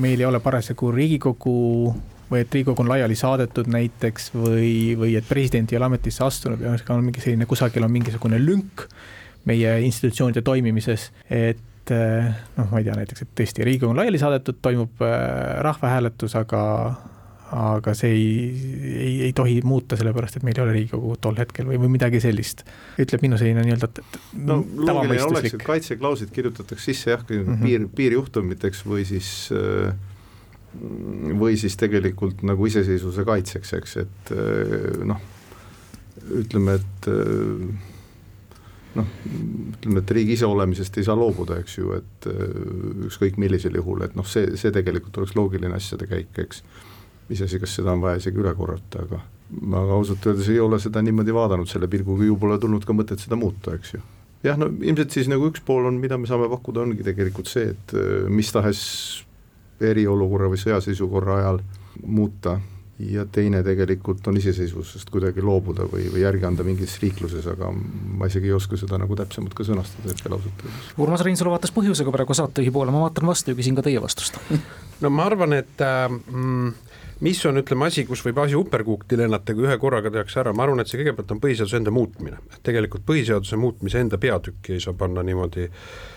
meil 0.00 0.20
ei 0.20 0.28
ole 0.28 0.40
parasjagu 0.40 0.92
Riigikogu 0.94 1.56
või 2.30 2.40
et 2.40 2.54
Riigikogu 2.54 2.84
on 2.84 2.92
laiali 2.92 3.16
saadetud 3.18 3.68
näiteks 3.72 4.30
või, 4.36 4.94
või 4.98 5.16
et 5.18 5.28
president 5.28 5.72
ei 5.72 5.80
ole 5.80 5.90
ametisse 5.90 6.24
astunud 6.24 6.62
või 6.62 6.80
on 6.96 7.04
mingi 7.10 7.24
selline, 7.24 7.48
kusagil 7.50 7.84
on 7.84 7.92
mingisugune 7.92 8.40
lünk 8.40 8.86
meie 9.44 9.76
institutsioonide 9.84 10.40
toimimises, 10.42 11.10
et 11.28 11.60
et 11.84 11.92
eh, 11.92 12.28
noh, 12.56 12.70
ma 12.70 12.80
ei 12.80 12.86
tea, 12.86 12.94
näiteks, 12.96 13.24
et 13.26 13.34
tõesti 13.36 13.64
Riigikogu 13.66 13.92
on 13.92 14.00
laiali 14.00 14.20
saadetud, 14.20 14.56
toimub 14.64 15.02
eh, 15.04 15.18
rahvahääletus, 15.64 16.36
aga 16.40 16.62
aga 17.54 17.92
see 17.94 18.10
ei, 18.10 18.30
ei, 18.82 19.10
ei 19.28 19.34
tohi 19.36 19.58
muuta, 19.62 19.98
sellepärast 20.00 20.40
et 20.40 20.46
meil 20.46 20.56
ei 20.56 20.64
ole 20.64 20.72
Riigikogu 20.78 21.18
tol 21.22 21.36
hetkel 21.38 21.68
või, 21.68 21.76
või 21.82 21.92
midagi 21.92 22.18
sellist. 22.24 22.64
ütleb 22.98 23.22
minu 23.22 23.38
selline 23.38 23.62
nii-öelda 23.66 23.90
no 24.48 24.56
loogiline 24.64 25.28
oleks, 25.28 25.54
et 25.54 25.66
kaitseklauslid 25.66 26.32
kirjutatakse 26.34 26.90
sisse 26.90 27.12
jah, 27.12 27.22
mm 27.28 27.44
-hmm. 27.44 27.62
piir, 27.62 27.86
piirjuhtumiteks 28.00 28.82
või 28.88 29.04
siis 29.06 29.30
eh, 29.54 29.92
või 31.44 31.60
siis 31.60 31.76
tegelikult 31.78 32.42
nagu 32.42 32.66
iseseisvuse 32.66 33.22
kaitseks, 33.28 33.72
eks, 33.76 33.96
et 34.02 34.32
noh, 35.06 35.20
ütleme, 36.40 36.80
et 36.80 37.10
noh, 38.98 39.12
ütleme, 39.74 40.00
et 40.00 40.14
riigi 40.16 40.36
iseolemisest 40.38 40.98
ei 41.00 41.06
saa 41.06 41.16
loobuda, 41.18 41.58
eks 41.62 41.78
ju, 41.78 41.92
et 41.98 42.28
ükskõik 43.08 43.38
millisel 43.42 43.76
juhul, 43.80 44.04
et 44.06 44.16
noh, 44.18 44.26
see, 44.28 44.54
see 44.60 44.72
tegelikult 44.74 45.22
oleks 45.22 45.36
loogiline 45.38 45.76
asjade 45.76 46.08
käik, 46.10 46.32
eks. 46.44 46.64
iseasi, 47.34 47.60
kas 47.62 47.78
seda 47.78 47.94
on 47.94 48.04
vaja 48.04 48.20
isegi 48.22 48.42
üle 48.42 48.54
korrata, 48.58 49.04
aga 49.06 49.22
aga 49.54 49.94
ausalt 49.94 50.24
öeldes 50.26 50.48
ei 50.50 50.60
ole 50.60 50.78
seda 50.82 51.02
niimoodi 51.04 51.34
vaadanud 51.34 51.68
selle 51.70 51.88
pilguga, 51.90 52.24
ju 52.26 52.36
pole 52.40 52.56
tulnud 52.58 52.84
ka 52.86 52.96
mõtet 52.96 53.22
seda 53.22 53.36
muuta, 53.38 53.74
eks 53.76 53.94
ju. 53.94 54.00
jah, 54.44 54.58
no 54.60 54.70
ilmselt 54.72 55.14
siis 55.14 55.28
nagu 55.30 55.46
üks 55.50 55.62
pool 55.64 55.86
on, 55.90 56.00
mida 56.02 56.18
me 56.18 56.28
saame 56.30 56.48
pakkuda, 56.52 56.84
ongi 56.84 57.06
tegelikult 57.06 57.50
see, 57.50 57.74
et 57.74 57.94
mis 58.32 58.50
tahes 58.54 58.80
eriolukorra 59.84 60.48
või 60.52 60.60
sõjaseisukorra 60.62 61.40
ajal 61.42 61.60
muuta 62.02 62.58
ja 62.98 63.24
teine 63.26 63.62
tegelikult 63.66 64.26
on 64.30 64.36
iseseisvusest 64.38 65.10
kuidagi 65.10 65.42
loobuda 65.42 65.86
või, 65.90 66.06
või 66.12 66.22
järgi 66.22 66.46
anda 66.46 66.66
mingis 66.66 66.94
riikluses, 67.02 67.46
aga 67.50 67.72
ma 67.74 68.28
isegi 68.30 68.50
ei 68.50 68.54
oska 68.54 68.78
seda 68.78 68.98
nagu 69.02 69.16
täpsemalt 69.18 69.56
ka 69.56 69.66
sõnastada 69.66 70.12
hetkel 70.12 70.36
ausalt 70.36 70.62
öeldes. 70.62 70.92
Urmas 71.02 71.24
Reinsalu 71.26 71.54
vaatas 71.54 71.74
põhjusega 71.74 72.14
praegu 72.14 72.36
saatejuhi 72.38 72.74
poole, 72.74 72.94
ma 72.94 73.02
vaatan 73.06 73.26
vastu 73.26 73.50
ja 73.50 73.58
küsin 73.58 73.74
ka 73.74 73.82
teie 73.86 74.02
vastust. 74.02 74.38
no 75.02 75.10
ma 75.10 75.26
arvan, 75.26 75.56
et 75.58 75.82
äh, 75.82 76.06
mm, 76.06 76.72
mis 77.26 77.42
on, 77.50 77.58
ütleme, 77.64 77.90
asi, 77.90 78.06
kus 78.06 78.22
võib 78.26 78.38
asi 78.44 78.58
uperkuukti 78.58 79.18
lennata, 79.18 79.58
kui 79.58 79.66
ühe 79.66 79.78
korraga 79.82 80.14
tehakse 80.14 80.44
ära, 80.44 80.54
ma 80.54 80.68
arvan, 80.68 80.84
et 80.84 80.90
see 80.90 81.02
kõigepealt 81.02 81.34
on 81.34 81.42
põhiseaduse 81.42 81.82
enda 81.82 81.94
muutmine, 81.94 82.42
et 82.54 82.62
tegelikult 82.70 83.06
põhiseaduse 83.10 83.58
muutmise 83.58 84.06
enda 84.06 84.22
peatükki 84.22 84.78
ei 84.78 84.86
saa 84.86 84.94
panna 84.98 85.26
niimoodi 85.26 85.66
Äh, 85.66 86.13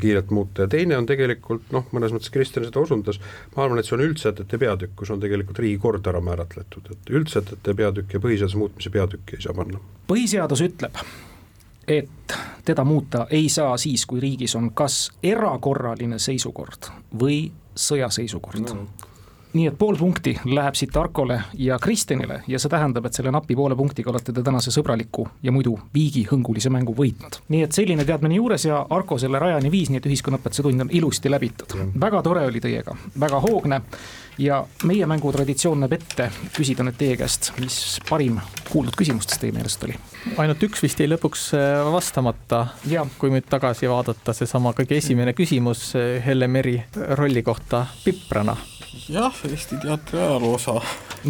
kiirelt 0.00 0.30
muuta 0.30 0.66
ja 0.66 0.68
teine 0.68 0.96
on 0.98 1.06
tegelikult 1.08 1.70
noh, 1.74 1.86
mõnes 1.96 2.12
mõttes 2.14 2.32
Kristjan 2.32 2.66
seda 2.66 2.82
osundas, 2.82 3.20
ma 3.56 3.64
arvan, 3.64 3.80
et 3.80 3.88
see 3.88 3.96
on 3.96 4.04
üldsätete 4.04 4.60
peatükk, 4.60 4.94
kus 5.00 5.12
on 5.14 5.22
tegelikult 5.22 5.58
riigikord 5.62 6.06
ära 6.10 6.20
määratletud, 6.24 6.92
et 6.92 7.12
üldsätete 7.16 7.74
peatükk 7.76 8.16
ja 8.16 8.22
põhiseaduse 8.22 8.60
muutmise 8.60 8.92
peatükki 8.94 9.38
ei 9.38 9.44
saa 9.46 9.56
panna. 9.56 9.80
põhiseadus 10.10 10.64
ütleb, 10.66 11.02
et 11.88 12.36
teda 12.64 12.84
muuta 12.84 13.26
ei 13.30 13.48
saa 13.48 13.76
siis, 13.80 14.06
kui 14.06 14.20
riigis 14.20 14.56
on 14.56 14.72
kas 14.74 15.10
erakorraline 15.22 16.18
seisukord 16.18 16.92
või 17.20 17.46
sõjaseisukord. 17.74 18.74
No 18.74 19.09
nii 19.52 19.66
et 19.66 19.78
pool 19.78 19.96
punkti 19.98 20.36
läheb 20.44 20.76
siit 20.78 20.96
Arkole 20.96 21.40
ja 21.58 21.78
Kristjanile 21.82 22.40
ja 22.48 22.58
see 22.62 22.70
tähendab, 22.70 23.06
et 23.06 23.16
selle 23.16 23.32
napi 23.34 23.56
poole 23.58 23.76
punktiga 23.76 24.12
olete 24.12 24.32
te 24.32 24.44
tänase 24.46 24.70
sõbraliku 24.74 25.26
ja 25.42 25.52
muidu 25.54 25.74
viigihõngulise 25.94 26.70
mängu 26.70 26.94
võitnud. 26.96 27.40
nii 27.48 27.64
et 27.66 27.74
selline 27.74 28.06
teadmine 28.06 28.38
juures 28.38 28.64
ja 28.68 28.84
Arko 28.90 29.18
selle 29.18 29.42
rajani 29.42 29.70
viis, 29.70 29.90
nii 29.90 29.98
et 29.98 30.06
ühiskonnaõpetuse 30.06 30.62
tund 30.62 30.86
on 30.86 30.90
ilusti 30.94 31.30
läbitud. 31.30 31.74
väga 32.00 32.22
tore 32.22 32.46
oli 32.46 32.60
teiega, 32.62 32.94
väga 33.20 33.40
hoogne 33.42 33.80
ja 34.38 34.62
meie 34.86 35.06
mängu 35.06 35.32
traditsioon 35.32 35.82
näeb 35.82 35.98
ette 35.98 36.30
küsida 36.54 36.86
nüüd 36.86 36.98
teie 37.00 37.16
käest, 37.18 37.50
mis 37.58 37.98
parim 38.08 38.38
kuuldud 38.70 38.94
küsimustest 38.96 39.42
teie 39.42 39.54
meelest 39.56 39.82
oli? 39.88 39.98
ainult 40.38 40.62
üks 40.62 40.84
vist 40.84 41.00
jäi 41.00 41.10
lõpuks 41.10 41.50
äh, 41.58 41.80
vastamata, 41.92 42.66
kui 43.18 43.34
nüüd 43.34 43.50
tagasi 43.50 43.90
vaadata, 43.90 44.36
seesama 44.36 44.76
kõige 44.78 45.00
esimene 45.02 45.34
küsimus 45.34 45.90
äh, 45.98 46.20
Helle 46.24 46.46
Meri 46.46 46.78
rolli 47.18 47.42
kohta 47.42 47.88
Piprana 48.04 48.56
jah, 49.08 49.44
Eesti 49.50 49.78
teatri 49.82 50.18
ajaloo 50.18 50.54
osa. 50.54 50.80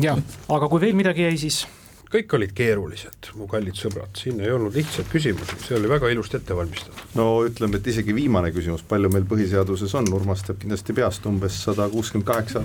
jah, 0.01 0.19
aga 0.49 0.69
kui 0.69 0.81
veel 0.81 0.97
midagi 0.99 1.27
jäi, 1.27 1.37
siis 1.41 1.63
kõik 2.11 2.35
olid 2.35 2.53
keerulised, 2.57 3.31
mu 3.39 3.47
kallid 3.51 3.79
sõbrad, 3.79 4.11
siin 4.19 4.41
ei 4.43 4.51
olnud 4.51 4.75
lihtsaid 4.75 5.11
küsimusi, 5.13 5.59
see 5.63 5.77
oli 5.79 5.91
väga 5.91 6.11
ilusti 6.11 6.41
ette 6.41 6.57
valmistatud. 6.57 7.17
no 7.19 7.29
ütleme, 7.47 7.79
et 7.79 7.91
isegi 7.93 8.15
viimane 8.17 8.53
küsimus, 8.55 8.85
palju 8.87 9.13
meil 9.13 9.29
põhiseaduses 9.31 9.95
on, 10.01 10.11
Urmas 10.17 10.45
teab 10.47 10.61
kindlasti 10.63 10.97
peast 10.97 11.27
umbes 11.31 11.63
sada 11.69 11.89
kuuskümmend 11.93 12.27
kaheksa 12.27 12.65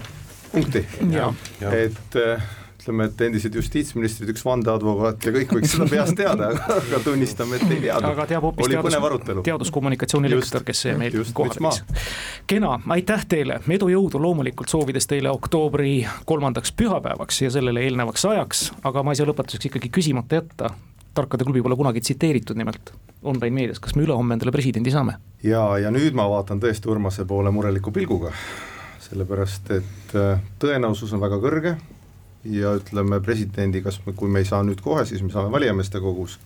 punkti. 0.51 0.85
et 1.71 2.21
äh, 2.21 2.53
ütleme, 2.85 3.07
et 3.09 3.21
endised 3.25 3.55
justiitsministrid, 3.57 4.29
üks 4.29 4.43
vandeadvokaat 4.45 5.25
ja 5.25 5.31
kõik 5.33 5.53
võiks 5.57 5.71
seda 5.73 5.87
peast 5.89 6.13
teada, 6.17 6.51
aga 6.75 6.99
tunnistame, 7.01 7.57
et 7.57 7.71
ei 7.73 7.79
teadnud. 7.87 8.09
aga 8.11 8.25
teab 8.29 8.45
hoopis 8.45 8.69
teadus, 8.69 9.41
teaduskommunikatsiooni 9.47 10.29
lektor, 10.29 10.65
kes 10.67 10.83
see 10.85 10.93
meil 10.99 11.15
kohale 11.33 11.63
viis. 11.65 11.81
kena, 12.47 12.75
aitäh 12.93 13.25
teile, 13.31 13.57
edu, 13.77 13.89
jõudu 13.89 14.21
loomulikult 14.21 14.69
soovides 14.69 15.09
teile 15.09 15.33
oktoobri 15.33 15.95
kolmandaks 16.29 16.75
pühapäevaks 16.77 17.41
ja 17.41 17.49
sellele 17.57 17.87
eelnevaks 17.87 18.27
ajaks, 18.29 18.67
aga 18.85 19.03
ma 19.03 19.15
ei 19.15 19.21
saa 19.21 19.31
lõpetuseks 19.31 19.71
ikkagi 19.71 19.89
küsimata 19.97 20.43
jätta, 20.43 20.69
tarkade 21.17 21.47
klubi 21.47 21.65
pole 21.65 21.79
kunagi 21.79 22.05
tsiteeritud 22.05 22.59
nimelt. 22.59 22.93
Online-meedias, 23.25 23.81
kas 23.81 23.95
me 23.97 24.05
ülehomme 24.05 24.37
endale 24.37 24.53
presidendi 24.53 24.93
saame? 24.93 25.17
ja, 25.41 25.65
ja 25.81 25.89
nüüd 25.93 26.13
ma 26.13 26.29
vaatan 26.29 26.61
tõesti 26.61 26.89
Urmase 26.93 27.25
poole 27.25 27.49
mureliku 27.53 27.89
pilguga, 27.93 28.29
sellepärast 29.09 29.73
et 29.73 30.17
äh, 30.17 30.41
tõenäosus 30.61 31.13
on 31.17 31.23
väga 31.25 31.41
kõrge, 31.41 31.77
ja 32.45 32.75
ütleme 32.77 33.19
presidendi, 33.23 33.81
kas 33.81 33.99
me, 34.05 34.13
kui 34.13 34.29
me 34.31 34.41
ei 34.43 34.49
saa 34.49 34.63
nüüd 34.63 34.81
kohe, 34.85 35.05
siis 35.05 35.23
me 35.25 35.31
saame 35.33 35.51
valijameeste 35.51 36.01
kogus, 36.03 36.37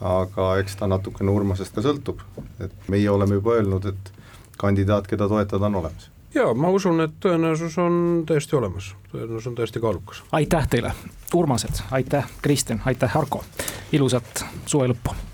aga 0.00 0.54
eks 0.62 0.78
ta 0.80 0.88
natukene 0.90 1.32
Urmasest 1.34 1.74
ka 1.74 1.84
sõltub, 1.84 2.22
et 2.62 2.88
meie 2.92 3.10
oleme 3.10 3.40
juba 3.40 3.58
öelnud, 3.58 3.90
et 3.90 4.12
kandidaat, 4.60 5.08
keda 5.10 5.28
toetada, 5.28 5.66
on 5.66 5.80
olemas. 5.82 6.08
Jaa, 6.34 6.54
ma 6.58 6.70
usun, 6.74 6.98
et 7.04 7.14
tõenäosus 7.22 7.76
on 7.78 8.24
täiesti 8.26 8.56
olemas, 8.58 8.94
tõenäosus 9.12 9.52
on 9.52 9.58
täiesti 9.60 9.82
kaalukas. 9.82 10.24
aitäh 10.32 10.66
teile, 10.70 10.94
Urmased, 11.34 11.84
aitäh, 11.90 12.26
Kristjan, 12.42 12.82
aitäh, 12.84 13.14
Harko, 13.14 13.44
ilusat 13.92 14.44
suve 14.66 14.90
lõppu! 14.90 15.33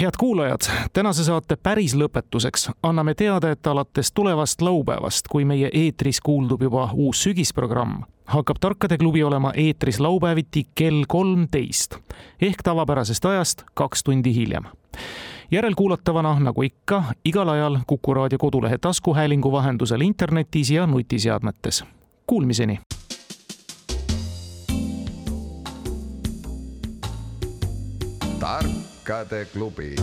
Head 0.00 0.12
kuulajad, 0.18 0.60
tänase 0.92 1.24
saate 1.24 1.56
päris 1.56 1.94
lõpetuseks 1.94 2.70
anname 2.82 3.14
teada, 3.14 3.50
et 3.50 3.66
alates 3.66 4.12
tulevast 4.12 4.62
laupäevast, 4.62 5.28
kui 5.30 5.44
meie 5.44 5.70
eetris 5.72 6.20
kuuldub 6.20 6.62
juba 6.62 6.88
uus 6.92 7.22
sügisprogramm, 7.22 8.02
hakkab 8.26 8.56
Tarkade 8.60 8.98
klubi 8.98 9.22
olema 9.22 9.52
eetris 9.54 10.00
laupäeviti 10.00 10.66
kell 10.74 11.04
kolmteist 11.08 11.96
ehk 12.42 12.62
tavapärasest 12.62 13.24
ajast 13.24 13.62
kaks 13.74 14.02
tundi 14.02 14.34
hiljem. 14.34 14.64
järelkuulatavana, 15.50 16.40
nagu 16.40 16.62
ikka, 16.62 17.02
igal 17.24 17.48
ajal 17.48 17.78
Kuku 17.86 18.14
raadio 18.14 18.38
kodulehe 18.38 18.78
taskuhäälingu 18.78 19.52
vahendusel 19.52 20.00
internetis 20.00 20.70
ja 20.70 20.86
nutiseadmetes. 20.86 21.84
Kuulmiseni. 22.26 22.80
tark 28.40 28.83
tarkade 29.04 29.44
klubi 29.52 29.96